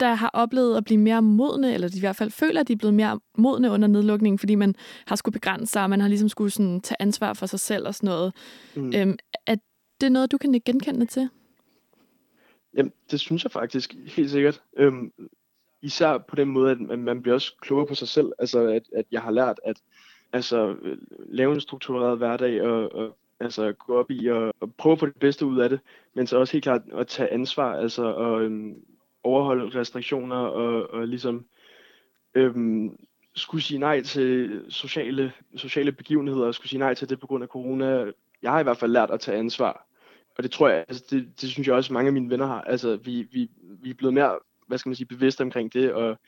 der 0.00 0.14
har 0.14 0.30
oplevet 0.32 0.76
at 0.76 0.84
blive 0.84 1.00
mere 1.00 1.22
modne, 1.22 1.74
eller 1.74 1.88
de 1.88 1.96
i 1.96 2.00
hvert 2.00 2.16
fald 2.16 2.30
føler, 2.30 2.60
at 2.60 2.68
de 2.68 2.72
er 2.72 2.76
blevet 2.76 2.94
mere 2.94 3.20
modne 3.38 3.70
under 3.70 3.88
nedlukningen, 3.88 4.38
fordi 4.38 4.54
man 4.54 4.74
har 5.06 5.16
skulle 5.16 5.32
begrænse 5.32 5.72
sig, 5.72 5.82
og 5.82 5.90
man 5.90 6.00
har 6.00 6.08
ligesom 6.08 6.28
skulle 6.28 6.50
sådan 6.50 6.80
tage 6.80 7.02
ansvar 7.02 7.32
for 7.32 7.46
sig 7.46 7.60
selv 7.60 7.86
og 7.86 7.94
sådan 7.94 8.06
noget. 8.06 8.34
Mm. 8.76 8.92
Øhm, 8.94 9.16
er 9.46 9.56
det 10.00 10.12
noget, 10.12 10.32
du 10.32 10.38
kan 10.38 10.62
genkende 10.64 11.06
til? 11.06 11.28
Jamen, 12.76 12.92
det 13.10 13.20
synes 13.20 13.44
jeg 13.44 13.52
faktisk 13.52 13.94
helt 14.06 14.30
sikkert. 14.30 14.62
Øhm, 14.76 15.12
især 15.82 16.18
på 16.18 16.36
den 16.36 16.48
måde, 16.48 16.70
at 16.70 16.98
man 16.98 17.22
bliver 17.22 17.34
også 17.34 17.54
klogere 17.60 17.86
på 17.86 17.94
sig 17.94 18.08
selv. 18.08 18.32
Altså, 18.38 18.60
at, 18.60 18.82
at 18.94 19.04
jeg 19.12 19.22
har 19.22 19.30
lært 19.30 19.60
at 19.64 19.76
altså, 20.32 20.76
lave 21.28 21.54
en 21.54 21.60
struktureret 21.60 22.18
hverdag 22.18 22.62
og, 22.62 22.94
og 22.94 23.16
altså, 23.40 23.72
gå 23.72 23.98
op 23.98 24.10
i 24.10 24.26
og, 24.26 24.54
og 24.60 24.74
prøve 24.74 24.92
at 24.92 24.98
få 24.98 25.06
det 25.06 25.16
bedste 25.20 25.46
ud 25.46 25.58
af 25.58 25.68
det, 25.68 25.80
men 26.14 26.26
så 26.26 26.38
også 26.38 26.52
helt 26.52 26.62
klart 26.62 26.82
at 26.92 27.06
tage 27.06 27.32
ansvar, 27.32 27.76
altså 27.76 28.02
og 28.02 28.42
øhm, 28.42 28.74
overholde 29.24 29.78
restriktioner 29.80 30.36
og, 30.36 30.90
og 30.90 31.08
ligesom 31.08 31.46
øhm, 32.34 32.96
skulle 33.34 33.64
sige 33.64 33.78
nej 33.78 34.02
til 34.02 34.62
sociale, 34.68 35.32
sociale 35.56 35.92
begivenheder 35.92 36.46
og 36.46 36.54
skulle 36.54 36.68
sige 36.68 36.78
nej 36.78 36.94
til 36.94 37.08
det 37.08 37.20
på 37.20 37.26
grund 37.26 37.42
af 37.42 37.48
corona. 37.48 38.12
Jeg 38.42 38.50
har 38.50 38.60
i 38.60 38.62
hvert 38.62 38.76
fald 38.76 38.92
lært 38.92 39.10
at 39.10 39.20
tage 39.20 39.38
ansvar. 39.38 39.86
Og 40.38 40.42
det 40.42 40.50
tror 40.50 40.68
jeg, 40.68 40.84
altså 40.88 41.04
det, 41.10 41.40
det 41.40 41.50
synes 41.50 41.68
jeg 41.68 41.76
også 41.76 41.92
mange 41.92 42.06
af 42.06 42.12
mine 42.12 42.30
venner 42.30 42.46
har. 42.46 42.60
Altså 42.60 42.96
vi, 42.96 43.28
vi, 43.32 43.50
vi 43.82 43.90
er 43.90 43.94
blevet 43.94 44.14
mere, 44.14 44.38
hvad 44.66 44.78
skal 44.78 44.90
man 44.90 44.96
sige, 44.96 45.06
bevidste 45.06 45.42
omkring 45.42 45.72
det, 45.72 45.92
og 45.92 46.18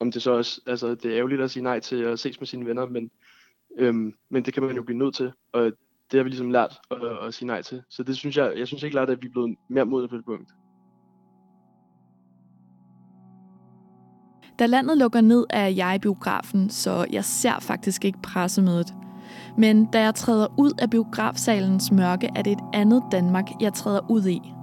om 0.00 0.12
det 0.12 0.22
så 0.22 0.30
også, 0.30 0.60
altså 0.66 0.94
det 0.94 1.04
er 1.04 1.16
ærgerligt 1.16 1.40
at 1.40 1.50
sige 1.50 1.62
nej 1.62 1.80
til 1.80 1.96
at 1.96 2.18
ses 2.18 2.40
med 2.40 2.46
sine 2.46 2.66
venner, 2.66 2.86
men, 2.86 3.10
øhm, 3.76 4.14
men 4.28 4.44
det 4.44 4.54
kan 4.54 4.62
man 4.62 4.76
jo 4.76 4.82
blive 4.82 4.98
nødt 4.98 5.14
til, 5.14 5.32
og 5.52 5.64
det 6.10 6.18
har 6.18 6.22
vi 6.22 6.28
ligesom 6.28 6.50
lært 6.50 6.80
at, 6.90 7.26
at 7.26 7.34
sige 7.34 7.46
nej 7.46 7.62
til. 7.62 7.82
Så 7.88 8.02
det 8.02 8.16
synes 8.16 8.36
jeg, 8.36 8.52
jeg 8.56 8.66
synes 8.66 8.82
ikke 8.82 8.94
klart, 8.94 9.10
at 9.10 9.22
vi 9.22 9.26
er 9.26 9.30
blevet 9.30 9.56
mere 9.68 9.86
modne 9.86 10.08
på 10.08 10.16
det 10.16 10.24
punkt. 10.24 10.50
Da 14.60 14.66
landet 14.66 14.98
lukker 14.98 15.20
ned, 15.20 15.44
er 15.50 15.66
jeg 15.66 15.94
i 15.94 15.98
biografen, 15.98 16.70
så 16.70 17.06
jeg 17.10 17.24
ser 17.24 17.58
faktisk 17.60 18.04
ikke 18.04 18.18
pressemødet. 18.22 18.94
Men 19.56 19.84
da 19.84 20.00
jeg 20.00 20.14
træder 20.14 20.46
ud 20.56 20.72
af 20.78 20.90
biografsalens 20.90 21.92
mørke, 21.92 22.30
er 22.36 22.42
det 22.42 22.52
et 22.52 22.60
andet 22.72 23.02
Danmark, 23.12 23.50
jeg 23.60 23.72
træder 23.72 24.00
ud 24.10 24.26
i. 24.26 24.54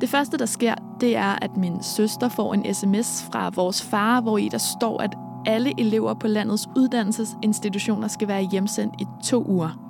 Det 0.00 0.08
første, 0.08 0.38
der 0.38 0.46
sker, 0.46 0.74
det 1.00 1.16
er, 1.16 1.38
at 1.42 1.56
min 1.56 1.82
søster 1.82 2.28
får 2.28 2.54
en 2.54 2.74
sms 2.74 3.22
fra 3.32 3.50
vores 3.54 3.82
far, 3.82 4.20
hvor 4.20 4.38
i 4.38 4.48
der 4.48 4.58
står, 4.58 5.02
at 5.02 5.14
alle 5.46 5.80
elever 5.80 6.14
på 6.14 6.26
landets 6.26 6.68
uddannelsesinstitutioner 6.76 8.08
skal 8.08 8.28
være 8.28 8.42
hjemsendt 8.42 8.94
i 9.00 9.04
to 9.24 9.44
uger. 9.48 9.80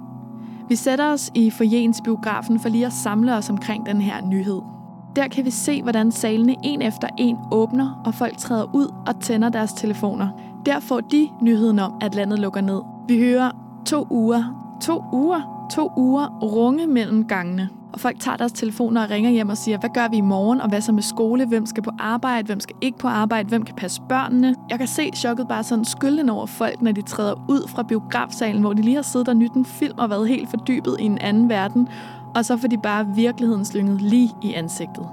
Vi 0.68 0.76
sætter 0.76 1.12
os 1.12 1.30
i 1.34 1.50
forjens 1.50 2.00
biografen 2.04 2.60
for 2.60 2.68
lige 2.68 2.86
at 2.86 2.92
samle 2.92 3.36
os 3.36 3.50
omkring 3.50 3.86
den 3.86 4.00
her 4.00 4.26
nyhed. 4.26 4.77
Der 5.18 5.28
kan 5.28 5.44
vi 5.44 5.50
se, 5.50 5.82
hvordan 5.82 6.12
salene 6.12 6.56
en 6.62 6.82
efter 6.82 7.08
en 7.18 7.36
åbner, 7.52 8.02
og 8.04 8.14
folk 8.14 8.36
træder 8.36 8.74
ud 8.74 8.94
og 9.06 9.20
tænder 9.20 9.48
deres 9.48 9.72
telefoner. 9.72 10.28
Der 10.66 10.80
får 10.80 11.00
de 11.00 11.28
nyheden 11.42 11.78
om, 11.78 11.92
at 12.00 12.14
landet 12.14 12.38
lukker 12.38 12.60
ned. 12.60 12.80
Vi 13.08 13.18
hører 13.18 13.50
to 13.86 14.06
uger, 14.10 14.76
to 14.82 15.04
uger, 15.12 15.68
to 15.72 15.92
uger 15.96 16.38
runge 16.42 16.86
mellem 16.86 17.24
gangene. 17.24 17.68
Og 17.92 18.00
folk 18.00 18.20
tager 18.20 18.36
deres 18.36 18.52
telefoner 18.52 19.02
og 19.02 19.10
ringer 19.10 19.30
hjem 19.30 19.48
og 19.48 19.56
siger, 19.56 19.78
hvad 19.78 19.90
gør 19.94 20.08
vi 20.08 20.16
i 20.16 20.20
morgen, 20.20 20.60
og 20.60 20.68
hvad 20.68 20.80
så 20.80 20.92
med 20.92 21.02
skole, 21.02 21.46
hvem 21.46 21.66
skal 21.66 21.82
på 21.82 21.90
arbejde, 21.98 22.46
hvem 22.46 22.60
skal 22.60 22.76
ikke 22.80 22.98
på 22.98 23.08
arbejde, 23.08 23.48
hvem 23.48 23.62
kan 23.62 23.74
passe 23.74 24.02
børnene. 24.08 24.54
Jeg 24.70 24.78
kan 24.78 24.88
se 24.88 25.10
chokket 25.14 25.48
bare 25.48 25.64
sådan 25.64 25.84
skylden 25.84 26.28
over 26.28 26.46
folk, 26.46 26.82
når 26.82 26.92
de 26.92 27.02
træder 27.02 27.34
ud 27.48 27.68
fra 27.68 27.82
biografsalen, 27.82 28.60
hvor 28.60 28.72
de 28.72 28.82
lige 28.82 28.94
har 28.94 29.02
siddet 29.02 29.28
og 29.28 29.36
nydt 29.36 29.52
en 29.52 29.64
film 29.64 29.98
og 29.98 30.10
været 30.10 30.28
helt 30.28 30.50
fordybet 30.50 30.96
i 31.00 31.04
en 31.04 31.18
anden 31.18 31.48
verden, 31.48 31.88
og 32.38 32.44
så 32.44 32.56
får 32.56 32.68
de 32.68 32.78
bare 32.82 33.06
virkeligheden 33.16 33.64
slynget 33.64 34.00
lige 34.02 34.30
i 34.42 34.54
ansigtet. 34.54 35.08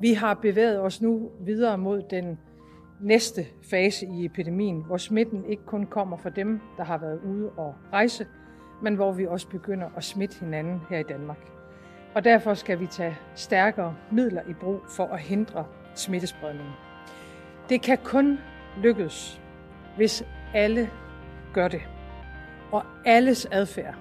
Vi 0.00 0.12
har 0.12 0.34
bevæget 0.34 0.80
os 0.80 1.02
nu 1.02 1.30
videre 1.40 1.78
mod 1.78 2.02
den 2.10 2.38
næste 3.00 3.46
fase 3.70 4.06
i 4.06 4.24
epidemien, 4.24 4.84
hvor 4.86 4.96
smitten 4.96 5.44
ikke 5.44 5.64
kun 5.66 5.86
kommer 5.86 6.16
fra 6.16 6.30
dem, 6.30 6.60
der 6.76 6.84
har 6.84 6.98
været 6.98 7.20
ude 7.24 7.50
og 7.50 7.74
rejse, 7.92 8.26
men 8.82 8.94
hvor 8.94 9.12
vi 9.12 9.26
også 9.26 9.48
begynder 9.48 9.86
at 9.96 10.04
smitte 10.04 10.36
hinanden 10.40 10.80
her 10.90 10.98
i 10.98 11.02
Danmark. 11.08 11.50
Og 12.14 12.24
derfor 12.24 12.54
skal 12.54 12.80
vi 12.80 12.86
tage 12.86 13.16
stærkere 13.34 13.94
midler 14.12 14.42
i 14.48 14.52
brug 14.52 14.80
for 14.88 15.04
at 15.04 15.20
hindre 15.20 15.64
smittespredningen. 15.94 16.74
Det 17.68 17.82
kan 17.82 17.98
kun 18.04 18.38
lykkes, 18.82 19.40
hvis 19.96 20.24
alle 20.54 20.90
gør 21.52 21.68
det. 21.68 21.97
Og 22.72 22.82
alles 23.04 23.46
adfærd, 23.50 23.94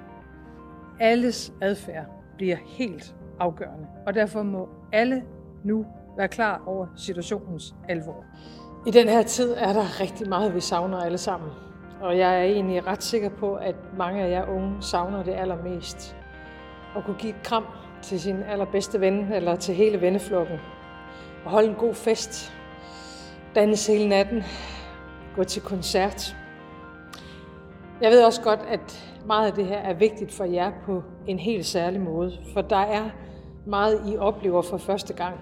alles 0.99 1.53
adfærd 1.61 2.05
bliver 2.37 2.57
helt 2.65 3.15
afgørende. 3.39 3.87
Og 4.05 4.13
derfor 4.13 4.43
må 4.43 4.69
alle 4.91 5.23
nu 5.63 5.85
være 6.17 6.27
klar 6.27 6.63
over 6.65 6.87
situationens 6.95 7.75
alvor. 7.89 8.25
I 8.87 8.91
den 8.91 9.09
her 9.09 9.23
tid 9.23 9.53
er 9.57 9.73
der 9.73 10.01
rigtig 10.01 10.29
meget, 10.29 10.55
vi 10.55 10.59
savner 10.59 10.97
alle 10.97 11.17
sammen. 11.17 11.49
Og 12.01 12.17
jeg 12.17 12.39
er 12.39 12.43
egentlig 12.43 12.87
ret 12.87 13.03
sikker 13.03 13.29
på, 13.29 13.55
at 13.55 13.75
mange 13.97 14.23
af 14.23 14.29
jer 14.29 14.45
unge 14.45 14.81
savner 14.81 15.23
det 15.23 15.33
allermest. 15.33 16.15
At 16.97 17.03
kunne 17.03 17.15
give 17.19 17.29
et 17.35 17.43
kram 17.43 17.65
til 18.01 18.19
sin 18.19 18.43
allerbedste 18.43 19.01
ven 19.01 19.33
eller 19.33 19.55
til 19.55 19.75
hele 19.75 20.01
venneflokken. 20.01 20.57
Og 21.45 21.51
holde 21.51 21.69
en 21.69 21.75
god 21.75 21.93
fest. 21.93 22.53
Danse 23.55 23.91
hele 23.91 24.09
natten. 24.09 24.43
Gå 25.35 25.43
til 25.43 25.61
koncert. 25.61 26.35
Jeg 28.01 28.11
ved 28.11 28.23
også 28.23 28.41
godt, 28.41 28.59
at 28.67 29.15
meget 29.25 29.47
af 29.47 29.53
det 29.53 29.65
her 29.65 29.77
er 29.77 29.93
vigtigt 29.93 30.31
for 30.31 30.43
jer 30.43 30.71
på 30.85 31.03
en 31.27 31.39
helt 31.39 31.65
særlig 31.65 32.01
måde. 32.01 32.37
For 32.53 32.61
der 32.61 32.77
er 32.77 33.09
meget, 33.65 34.01
I 34.07 34.17
oplever 34.17 34.61
for 34.61 34.77
første 34.77 35.13
gang. 35.13 35.35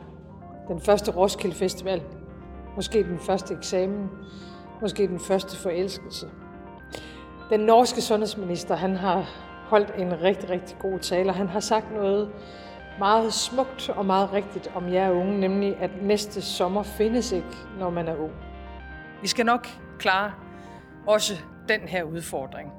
Den 0.67 0.81
første 0.81 1.11
Roskilde 1.11 1.55
Festival. 1.55 2.03
Måske 2.75 3.03
den 3.03 3.19
første 3.19 3.53
eksamen. 3.53 4.09
Måske 4.81 5.07
den 5.07 5.19
første 5.19 5.57
forelskelse. 5.57 6.27
Den 7.49 7.59
norske 7.59 8.01
sundhedsminister, 8.01 8.75
han 8.75 8.95
har 8.95 9.29
holdt 9.69 9.93
en 9.97 10.21
rigtig, 10.21 10.49
rigtig 10.49 10.77
god 10.79 10.99
tale, 10.99 11.29
og 11.29 11.35
han 11.35 11.47
har 11.47 11.59
sagt 11.59 11.93
noget 11.93 12.29
meget 12.99 13.33
smukt 13.33 13.89
og 13.89 14.05
meget 14.05 14.33
rigtigt 14.33 14.71
om 14.75 14.93
jer 14.93 15.11
unge, 15.11 15.39
nemlig 15.39 15.77
at 15.79 15.91
næste 16.01 16.41
sommer 16.41 16.83
findes 16.83 17.31
ikke, 17.31 17.57
når 17.79 17.89
man 17.89 18.07
er 18.07 18.15
ung. 18.15 18.33
Vi 19.21 19.27
skal 19.27 19.45
nok 19.45 19.67
klare 19.99 20.31
også 21.07 21.33
den 21.69 21.81
her 21.81 22.03
udfordring. 22.03 22.69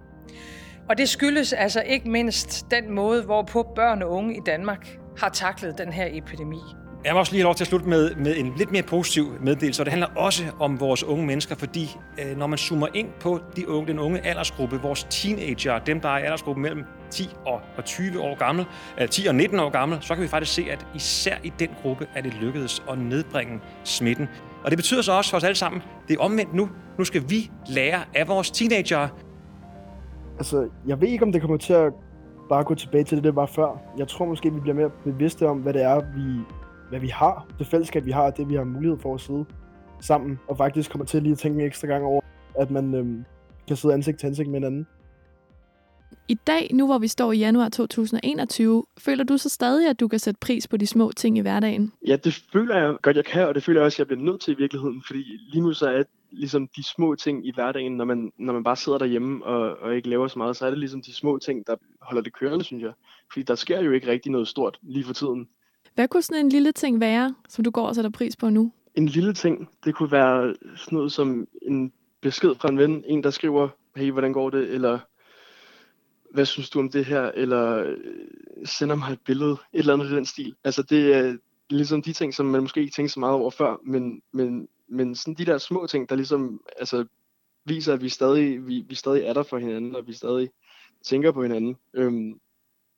Og 0.89 0.99
det 0.99 1.09
skyldes 1.09 1.53
altså 1.53 1.83
ikke 1.83 2.11
mindst 2.11 2.71
den 2.71 2.91
måde, 2.91 3.23
hvorpå 3.23 3.73
børn 3.75 4.03
og 4.03 4.11
unge 4.11 4.37
i 4.37 4.41
Danmark 4.47 4.99
har 5.19 5.29
taklet 5.29 5.79
den 5.79 5.93
her 5.93 6.09
epidemi. 6.11 6.61
Jeg 7.07 7.15
må 7.15 7.19
også 7.19 7.33
lige 7.33 7.41
have 7.41 7.45
lov 7.45 7.55
til 7.55 7.65
at 7.65 7.69
slutte 7.69 7.89
med, 7.89 8.15
med 8.15 8.37
en 8.37 8.53
lidt 8.57 8.73
mere 8.73 8.83
positiv 8.83 9.25
meddelelse, 9.41 9.83
og 9.83 9.87
det 9.87 9.93
handler 9.93 10.09
også 10.17 10.45
om 10.61 10.81
vores 10.81 11.05
unge 11.05 11.27
mennesker, 11.27 11.55
fordi 11.55 11.97
øh, 12.19 12.39
når 12.39 12.47
man 12.47 12.59
zoomer 12.59 12.87
ind 12.95 13.09
på 13.21 13.41
de 13.57 13.69
unge, 13.69 13.89
den 13.89 13.99
unge 13.99 14.27
aldersgruppe, 14.27 14.81
vores 14.83 15.07
teenager, 15.11 15.79
dem 15.79 16.01
der 16.01 16.09
er 16.09 16.19
i 16.19 16.23
aldersgruppen 16.23 16.63
mellem 16.63 16.85
10 17.11 17.29
og, 17.47 17.61
og 17.77 17.85
20 17.85 18.21
år 18.21 18.39
gammel, 18.39 18.67
øh, 19.01 19.09
10 19.09 19.27
og 19.27 19.35
19 19.35 19.61
år 19.61 19.71
gammel, 19.71 19.99
så 20.01 20.15
kan 20.15 20.23
vi 20.23 20.29
faktisk 20.29 20.55
se, 20.55 20.67
at 20.71 20.87
især 20.95 21.35
i 21.43 21.53
den 21.59 21.69
gruppe 21.83 22.07
er 22.15 22.23
det 22.23 22.35
lykkedes 22.35 22.83
at 22.91 22.99
nedbringe 22.99 23.61
smitten. 23.85 24.29
Og 24.65 24.71
det 24.71 24.79
betyder 24.79 25.03
så 25.03 25.13
også 25.13 25.31
for 25.31 25.37
os 25.37 25.45
alle 25.45 25.57
sammen, 25.57 25.83
det 26.09 26.17
er 26.17 26.21
omvendt 26.21 26.55
nu. 26.55 26.69
Nu 26.99 27.05
skal 27.05 27.23
vi 27.29 27.51
lære 27.69 28.01
af 28.15 28.29
vores 28.29 28.51
teenager. 28.51 29.09
Altså, 30.39 30.69
jeg 30.87 31.01
ved 31.01 31.09
ikke, 31.09 31.25
om 31.25 31.33
det 31.33 31.41
kommer 31.41 31.57
til 31.57 31.73
at 31.73 31.93
bare 32.49 32.65
gå 32.65 32.75
tilbage 32.75 33.05
til 33.05 33.17
det, 33.17 33.25
det 33.25 33.37
var 33.37 33.47
før. 33.47 33.81
Jeg 33.99 34.09
tror 34.09 34.25
måske, 34.25 34.53
vi 34.53 34.61
bliver 34.61 34.75
mere 34.75 34.91
bevidste 35.05 35.49
om, 35.49 35.59
hvad 35.59 35.73
det 35.73 35.83
er, 35.83 36.01
vi 36.17 36.45
hvad 36.89 37.01
vi 37.01 37.09
har, 37.09 37.47
det 37.59 37.67
fællesskab, 37.67 38.05
vi 38.05 38.11
har, 38.11 38.31
det 38.31 38.49
vi 38.49 38.55
har 38.55 38.65
mulighed 38.65 38.99
for 38.99 39.15
at 39.15 39.21
sidde 39.21 39.45
sammen, 40.01 40.39
og 40.49 40.57
faktisk 40.57 40.91
kommer 40.91 41.05
til 41.07 41.23
lige 41.23 41.33
at 41.33 41.39
tænke 41.39 41.61
en 41.61 41.67
ekstra 41.67 41.87
gang 41.87 42.05
over, 42.05 42.21
at 42.55 42.71
man 42.71 42.95
øhm, 42.95 43.25
kan 43.69 43.77
sidde 43.77 43.95
ansigt 43.95 44.19
til 44.19 44.27
ansigt 44.27 44.49
med 44.49 44.61
hinanden. 44.61 44.87
I 46.29 46.35
dag, 46.35 46.71
nu 46.73 46.87
hvor 46.87 46.99
vi 46.99 47.09
står 47.09 47.33
i 47.33 47.39
januar 47.39 47.69
2021, 47.69 48.85
føler 48.99 49.25
du 49.25 49.37
så 49.39 49.49
stadig, 49.49 49.89
at 49.89 50.01
du 50.01 50.09
kan 50.09 50.19
sætte 50.19 50.39
pris 50.41 50.69
på 50.69 50.77
de 50.77 50.87
små 50.87 51.13
ting 51.17 51.39
i 51.39 51.41
hverdagen? 51.41 51.93
Ja, 52.07 52.17
det 52.17 52.45
føler 52.53 52.77
jeg 52.77 52.97
godt, 53.03 53.17
jeg 53.17 53.25
kan, 53.25 53.49
og 53.49 53.55
det 53.55 53.65
føler 53.65 53.81
jeg 53.81 53.87
også, 53.87 53.97
at 53.97 53.99
jeg 53.99 54.07
bliver 54.07 54.33
nødt 54.33 54.41
til 54.41 54.55
i 54.55 54.57
virkeligheden, 54.57 55.03
fordi 55.07 55.25
lige 55.53 55.63
nu 55.63 55.73
så 55.73 55.89
er 55.89 56.03
ligesom 56.31 56.69
de 56.77 56.83
små 56.83 57.15
ting 57.15 57.47
i 57.47 57.53
hverdagen, 57.55 57.97
når 57.97 58.05
man, 58.05 58.33
når 58.39 58.53
man 58.53 58.65
bare 58.65 58.77
sidder 58.77 58.99
derhjemme 58.99 59.45
og, 59.45 59.77
og 59.79 59.97
ikke 59.97 60.09
laver 60.09 60.29
så 60.29 60.39
meget, 60.39 60.57
så 60.57 60.67
er 60.67 60.71
det 60.71 60.79
ligesom 60.79 61.03
de 61.03 61.15
små 61.15 61.39
ting, 61.39 61.67
der 61.67 61.77
holder 62.01 62.23
det 62.23 62.33
kørende, 62.33 62.65
synes 62.65 62.83
jeg. 62.83 62.93
Fordi 63.33 63.43
der 63.43 63.55
sker 63.55 63.83
jo 63.83 63.91
ikke 63.91 64.07
rigtig 64.07 64.33
noget 64.33 64.49
stort 64.49 64.79
lige 64.83 65.05
for 65.05 65.15
tiden. 65.15 65.49
Hvad 65.97 66.09
kunne 66.09 66.23
sådan 66.23 66.45
en 66.45 66.49
lille 66.49 66.73
ting 66.73 67.01
være, 67.01 67.35
som 67.49 67.65
du 67.65 67.71
går 67.71 67.87
og 67.87 67.95
sætter 67.95 68.11
pris 68.11 68.37
på 68.37 68.51
nu? 68.51 68.73
En 68.95 69.07
lille 69.07 69.35
ting, 69.35 69.69
det 69.85 69.95
kunne 69.95 70.13
være 70.13 70.55
sådan 70.77 70.97
noget 70.97 71.13
som 71.13 71.47
en 71.63 71.93
besked 72.21 72.55
fra 72.55 72.69
en 72.69 72.79
ven, 72.79 73.05
en 73.07 73.23
der 73.23 73.31
skriver, 73.31 73.69
hey, 73.97 74.11
hvordan 74.11 74.33
går 74.33 74.51
det, 74.51 74.69
eller 74.69 74.99
hvad 76.35 76.45
synes 76.45 76.71
du 76.71 76.79
om 76.79 76.91
det 76.91 77.05
her, 77.05 77.31
eller 77.35 77.95
sender 78.65 78.95
mig 78.95 79.13
et 79.13 79.21
billede, 79.25 79.53
et 79.53 79.59
eller 79.73 79.95
andet 79.95 80.07
i 80.07 80.15
den 80.15 80.27
stil. 80.27 80.55
Altså 80.65 80.83
det 80.83 81.15
er 81.15 81.37
ligesom 81.71 82.03
de 82.03 82.13
ting, 82.13 82.35
som 82.35 82.47
man 82.47 82.61
måske 82.61 82.81
ikke 82.81 82.95
tænkte 82.95 83.13
så 83.13 83.21
meget 83.21 83.35
over 83.35 83.51
før, 83.51 83.77
men, 83.85 84.23
men, 84.33 84.69
men 84.89 85.15
sådan 85.15 85.35
de 85.35 85.47
der 85.47 85.59
små 85.59 85.87
ting, 85.87 86.09
der 86.09 86.17
ligesom 86.17 86.61
altså, 86.79 87.05
viser, 87.65 87.93
at 87.93 88.03
vi 88.03 88.09
stadig, 88.09 88.67
vi, 88.67 88.85
vi 88.89 88.95
stadig 88.95 89.23
er 89.23 89.33
der 89.33 89.43
for 89.43 89.59
hinanden, 89.59 89.97
og 89.97 90.07
vi 90.07 90.13
stadig 90.13 90.51
tænker 91.05 91.33
på 91.33 91.43
hinanden. 91.43 91.77
Øhm, 91.95 92.41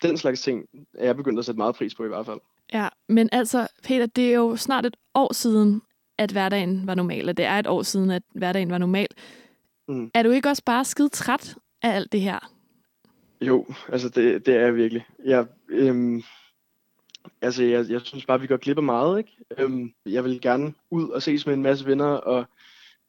den 0.03 0.17
slags 0.17 0.43
ting 0.43 0.67
er 0.95 1.05
jeg 1.05 1.17
begyndt 1.17 1.39
at 1.39 1.45
sætte 1.45 1.59
meget 1.59 1.75
pris 1.75 1.95
på 1.95 2.05
i 2.05 2.09
hvert 2.09 2.27
fald. 2.27 2.41
Ja, 2.73 2.89
men 3.09 3.29
altså, 3.33 3.67
Peter, 3.83 4.07
det 4.07 4.29
er 4.31 4.35
jo 4.35 4.57
snart 4.57 4.87
et 4.87 4.97
år 5.15 5.33
siden, 5.33 5.83
at 6.19 6.31
hverdagen 6.31 6.87
var 6.87 6.95
normal, 6.95 7.29
og 7.29 7.37
det 7.37 7.45
er 7.45 7.59
et 7.59 7.67
år 7.67 7.83
siden, 7.83 8.11
at 8.11 8.23
hverdagen 8.35 8.71
var 8.71 8.79
normal. 8.79 9.09
Mm. 9.89 10.11
Er 10.15 10.23
du 10.23 10.31
ikke 10.31 10.49
også 10.49 10.63
bare 10.67 10.85
skide 10.85 11.09
træt 11.09 11.57
af 11.83 11.91
alt 11.91 12.13
det 12.13 12.21
her? 12.21 12.53
Jo, 13.41 13.67
altså 13.89 14.09
det, 14.09 14.47
det 14.47 14.55
er 14.55 14.61
jeg 14.61 14.77
virkelig. 14.77 15.07
Jeg, 15.25 15.47
øhm, 15.69 16.23
altså 17.43 17.65
jeg, 17.65 17.91
jeg 17.91 18.01
synes 18.01 18.27
bare, 18.27 18.41
vi 18.41 18.47
går 18.47 18.57
glip 18.57 18.77
af 18.77 18.83
meget. 18.83 19.19
Ikke? 19.19 19.37
Øhm, 19.59 19.93
jeg 20.07 20.25
vil 20.25 20.41
gerne 20.41 20.75
ud 20.91 21.09
og 21.09 21.23
ses 21.23 21.47
med 21.47 21.55
en 21.55 21.63
masse 21.63 21.87
venner 21.87 22.07
og 22.07 22.45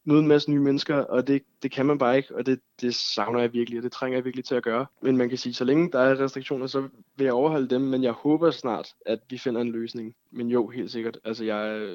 møde 0.09 0.19
en 0.19 0.27
masse 0.27 0.51
nye 0.51 0.59
mennesker, 0.59 0.95
og 0.95 1.27
det, 1.27 1.41
det 1.63 1.71
kan 1.71 1.85
man 1.85 1.97
bare 1.97 2.17
ikke, 2.17 2.35
og 2.35 2.45
det, 2.45 2.59
det 2.81 2.95
savner 2.95 3.39
jeg 3.39 3.53
virkelig, 3.53 3.79
og 3.79 3.83
det 3.83 3.91
trænger 3.91 4.17
jeg 4.17 4.25
virkelig 4.25 4.45
til 4.45 4.55
at 4.55 4.63
gøre. 4.63 4.85
Men 5.01 5.17
man 5.17 5.29
kan 5.29 5.37
sige, 5.37 5.53
så 5.53 5.63
længe 5.63 5.91
der 5.91 5.99
er 5.99 6.23
restriktioner, 6.23 6.67
så 6.67 6.81
vil 7.15 7.25
jeg 7.25 7.33
overholde 7.33 7.67
dem, 7.67 7.81
men 7.81 8.03
jeg 8.03 8.11
håber 8.11 8.51
snart, 8.51 8.93
at 9.05 9.19
vi 9.29 9.37
finder 9.37 9.61
en 9.61 9.71
løsning. 9.71 10.15
Men 10.31 10.47
jo, 10.47 10.67
helt 10.67 10.91
sikkert. 10.91 11.17
Altså, 11.23 11.43
jeg, 11.43 11.89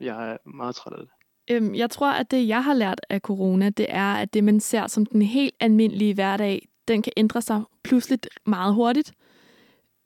jeg 0.00 0.30
er 0.32 0.36
meget 0.48 0.74
træt 0.74 0.92
af 0.92 0.98
det. 0.98 1.08
Øhm, 1.50 1.74
jeg 1.74 1.90
tror, 1.90 2.10
at 2.10 2.30
det, 2.30 2.48
jeg 2.48 2.64
har 2.64 2.74
lært 2.74 3.00
af 3.08 3.20
corona, 3.20 3.68
det 3.68 3.86
er, 3.88 4.12
at 4.12 4.34
det, 4.34 4.44
man 4.44 4.60
ser 4.60 4.86
som 4.86 5.06
den 5.06 5.22
helt 5.22 5.54
almindelige 5.60 6.14
hverdag, 6.14 6.68
den 6.88 7.02
kan 7.02 7.12
ændre 7.16 7.42
sig 7.42 7.62
pludselig 7.84 8.18
meget 8.46 8.74
hurtigt. 8.74 9.12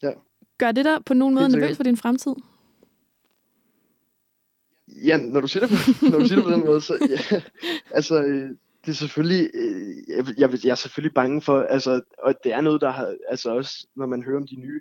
Ja. 0.02 0.10
Gør 0.58 0.72
det 0.72 0.84
dig 0.84 0.98
på 1.06 1.14
nogen 1.14 1.34
måde 1.34 1.48
nervøs 1.48 1.76
for 1.76 1.84
din 1.84 1.96
fremtid? 1.96 2.34
Ja, 5.04 5.16
når 5.16 5.40
du 5.40 5.46
siger 5.46 5.66
det 5.66 5.76
på, 5.76 6.06
når 6.10 6.18
du 6.18 6.26
siger 6.26 6.36
det 6.36 6.44
på 6.44 6.50
den 6.50 6.66
måde, 6.66 6.80
så 6.80 7.08
ja, 7.10 7.40
altså, 7.90 8.22
øh, 8.22 8.50
det 8.84 8.88
er 8.88 8.92
selvfølgelig, 8.92 9.50
øh, 9.54 9.96
jeg, 10.08 10.24
jeg, 10.38 10.64
jeg 10.64 10.70
er 10.70 10.74
selvfølgelig 10.74 11.14
bange 11.14 11.40
for, 11.40 11.60
altså, 11.60 12.00
og 12.18 12.34
det 12.44 12.52
er 12.52 12.60
noget, 12.60 12.80
der 12.80 12.90
har, 12.90 13.16
altså 13.28 13.50
også, 13.50 13.86
når 13.96 14.06
man 14.06 14.22
hører 14.22 14.40
om 14.40 14.46
de 14.46 14.56
nye 14.56 14.80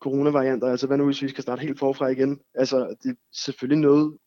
coronavarianter, 0.00 0.68
altså 0.68 0.86
hvad 0.86 0.96
nu 0.96 1.04
hvis 1.04 1.22
vi 1.22 1.28
skal 1.28 1.42
starte 1.42 1.62
helt 1.62 1.78
forfra 1.78 2.08
igen, 2.08 2.40
altså 2.54 2.96
det 3.02 3.10
er 3.10 3.14
selvfølgelig 3.32 3.80
noget, 3.80 4.18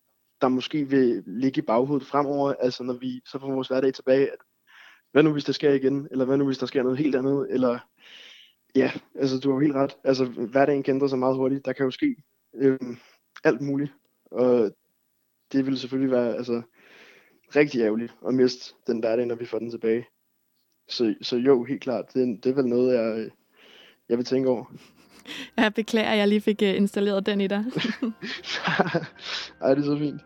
der 0.42 0.48
måske 0.48 0.90
vil 0.90 1.24
ligge 1.26 1.60
i 1.60 1.66
baghovedet 1.66 2.08
fremover, 2.08 2.54
altså 2.60 2.84
når 2.84 2.94
vi 2.94 3.22
så 3.26 3.40
får 3.40 3.52
vores 3.52 3.68
hverdag 3.68 3.94
tilbage, 3.94 4.32
at 4.32 4.38
hvad 5.12 5.24
nu 5.24 5.32
hvis 5.32 5.44
der 5.44 5.54
sker 5.54 5.72
igen, 5.72 6.08
eller 6.12 6.26
hvad 6.26 6.38
nu 6.38 6.46
hvis 6.46 6.58
der 6.58 6.66
sker 6.66 6.84
noget 6.84 6.98
helt 6.98 7.16
andet, 7.16 7.48
eller 7.50 7.80
ja, 8.76 8.92
altså 9.16 9.40
du 9.40 9.50
har 9.50 9.56
jo 9.56 9.62
helt 9.62 9.76
ret, 9.76 9.98
altså 10.04 10.26
hverdagen 10.26 10.84
kan 10.84 10.96
ændre 10.96 11.10
sig 11.10 11.20
meget 11.20 11.36
hurtigt, 11.36 11.66
der 11.66 11.74
kan 11.74 11.86
jo 11.86 11.92
ske 11.92 12.16
øh, 12.56 12.80
alt 13.44 13.62
muligt, 13.62 13.94
og 14.32 14.72
det 15.52 15.66
vil 15.66 15.80
selvfølgelig 15.80 16.12
være 16.12 16.36
altså, 16.36 16.62
rigtig 17.56 17.82
ærgerligt 17.82 18.16
at 18.28 18.34
miste 18.34 18.74
den 18.88 19.00
hverdag, 19.00 19.26
når 19.26 19.36
vi 19.36 19.46
får 19.46 19.60
den 19.60 19.72
tilbage. 19.72 20.06
Så, 20.88 21.16
så 21.22 21.38
jo, 21.38 21.64
helt 21.64 21.82
klart, 21.82 22.14
det, 22.14 22.44
det 22.44 22.50
er 22.50 22.56
vel 22.56 22.66
noget, 22.66 22.94
jeg, 22.94 23.30
jeg 24.10 24.18
vil 24.18 24.26
tænke 24.26 24.50
over. 24.50 24.66
Jeg 25.58 25.74
beklager, 25.74 26.10
at 26.10 26.18
jeg 26.18 26.28
lige 26.28 26.42
fik 26.42 26.62
øh, 26.62 26.76
installeret 26.76 27.26
den 27.26 27.42
i 27.42 27.48
dig. 27.48 27.58
Ej, 29.62 29.74
det 29.74 29.82
er 29.82 29.86
så 29.86 29.98
fint. 30.00 30.22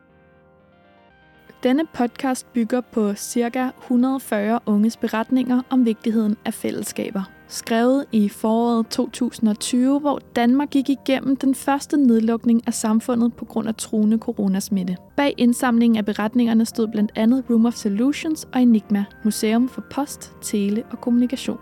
Denne 1.63 1.83
podcast 1.93 2.53
bygger 2.53 2.81
på 2.81 3.13
ca. 3.15 3.69
140 3.81 4.59
unges 4.65 4.97
beretninger 4.97 5.61
om 5.69 5.85
vigtigheden 5.85 6.37
af 6.45 6.53
fællesskaber. 6.53 7.23
Skrevet 7.47 8.05
i 8.11 8.29
foråret 8.29 8.87
2020, 8.87 9.99
hvor 9.99 10.19
Danmark 10.35 10.69
gik 10.69 10.89
igennem 10.89 11.35
den 11.35 11.55
første 11.55 11.97
nedlukning 11.97 12.67
af 12.67 12.73
samfundet 12.73 13.33
på 13.33 13.45
grund 13.45 13.67
af 13.67 13.75
truende 13.75 14.17
coronasmitte. 14.17 14.97
Bag 15.17 15.33
indsamlingen 15.37 15.97
af 15.97 16.05
beretningerne 16.05 16.65
stod 16.65 16.87
blandt 16.87 17.11
andet 17.15 17.43
Room 17.49 17.65
of 17.65 17.73
Solutions 17.73 18.47
og 18.53 18.61
Enigma, 18.61 19.05
Museum 19.23 19.69
for 19.69 19.83
Post, 19.89 20.31
Tele 20.41 20.83
og 20.91 21.01
Kommunikation. 21.01 21.59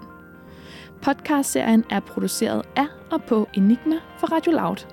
Podcastserien 1.01 1.83
er 1.89 1.99
produceret 1.99 2.61
af 2.75 2.87
og 3.11 3.23
på 3.23 3.47
Enigma 3.53 3.95
for 4.17 4.27
Radio 4.27 4.51
Loud. 4.51 4.87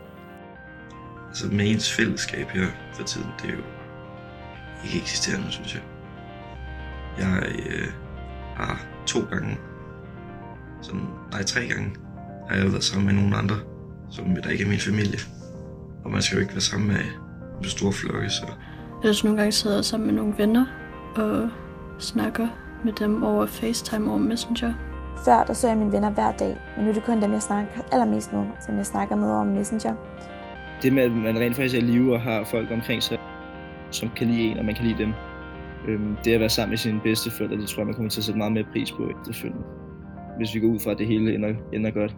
Altså 1.28 1.46
med 1.46 1.70
ens 1.70 1.92
fællesskab 1.92 2.48
her 2.48 2.66
for 2.94 3.02
tiden, 3.02 3.28
det 3.42 3.50
er 3.50 3.54
jo 3.54 3.77
ikke 4.85 4.99
eksisterende, 4.99 5.50
synes 5.50 5.75
jeg. 5.75 5.82
Jeg 7.18 7.42
øh, 7.49 7.88
har 8.56 8.80
to 9.06 9.20
gange, 9.30 9.58
sådan, 10.82 11.06
nej 11.30 11.42
tre 11.42 11.61
gange, 11.61 11.97
har 12.49 12.56
jeg 12.56 12.73
været 12.73 12.85
sammen 12.85 13.06
med 13.06 13.23
nogle 13.23 13.37
andre, 13.37 13.56
som 14.11 14.25
der 14.42 14.50
ikke 14.50 14.64
er 14.64 14.68
min 14.68 14.78
familie. 14.78 15.18
Og 16.04 16.11
man 16.11 16.23
skal 16.23 16.37
jo 16.37 16.40
ikke 16.40 16.52
være 16.52 16.61
sammen 16.61 16.88
med, 16.88 17.04
med 17.61 17.68
store 17.68 17.92
flokke, 17.92 18.30
så... 18.30 18.47
Jeg 19.02 19.11
også 19.11 19.26
nogle 19.26 19.38
gange 19.38 19.52
sidder 19.52 19.82
sammen 19.82 20.06
med 20.06 20.14
nogle 20.14 20.35
venner 20.38 20.66
og 21.16 21.50
snakker 21.99 22.49
med 22.85 22.92
dem 22.92 23.23
over 23.23 23.47
FaceTime 23.47 24.11
over 24.11 24.18
Messenger. 24.18 24.75
Før 25.25 25.44
der 25.44 25.52
så 25.52 25.68
jeg 25.68 25.76
mine 25.76 25.92
venner 25.92 26.11
hver 26.11 26.32
dag, 26.32 26.56
men 26.76 26.85
nu 26.85 26.90
er 26.90 26.94
det 26.94 27.04
kun 27.04 27.23
dem, 27.23 27.32
jeg 27.32 27.42
snakker 27.42 27.70
allermest 27.92 28.32
med, 28.32 28.47
som 28.66 28.76
jeg 28.76 28.87
snakker 28.87 29.16
med 29.16 29.30
over 29.30 29.44
Messenger. 29.44 29.94
Det 30.82 30.92
med, 30.92 31.02
at 31.02 31.12
man 31.12 31.38
rent 31.38 31.56
faktisk 31.56 31.75
er 31.75 31.78
i 31.78 31.85
live 31.85 32.14
og 32.14 32.20
har 32.20 32.44
folk 32.44 32.70
omkring 32.70 33.02
sig, 33.02 33.18
som 33.90 34.11
kan 34.16 34.26
lide 34.26 34.42
en, 34.42 34.59
og 34.59 34.64
man 34.64 34.75
kan 34.75 34.85
lide 34.85 34.99
dem. 34.99 35.12
Øhm, 35.88 36.16
det 36.25 36.33
at 36.33 36.40
være 36.40 36.49
sammen 36.49 36.71
med 36.71 36.78
sine 36.78 37.00
bedste 37.00 37.30
forældre, 37.30 37.57
det 37.57 37.68
tror 37.68 37.80
jeg, 37.80 37.87
man 37.87 37.95
kommer 37.95 38.11
til 38.11 38.21
at 38.21 38.25
sætte 38.25 38.38
meget 38.38 38.52
mere 38.52 38.64
pris 38.73 38.92
på 38.92 39.11
efterfølgende. 39.11 39.64
Hvis 40.37 40.54
vi 40.54 40.61
går 40.61 40.68
ud 40.68 40.78
fra, 40.78 40.90
at 40.90 40.99
det 40.99 41.07
hele 41.07 41.35
ender, 41.35 41.54
ender 41.73 41.90
godt. 41.90 42.14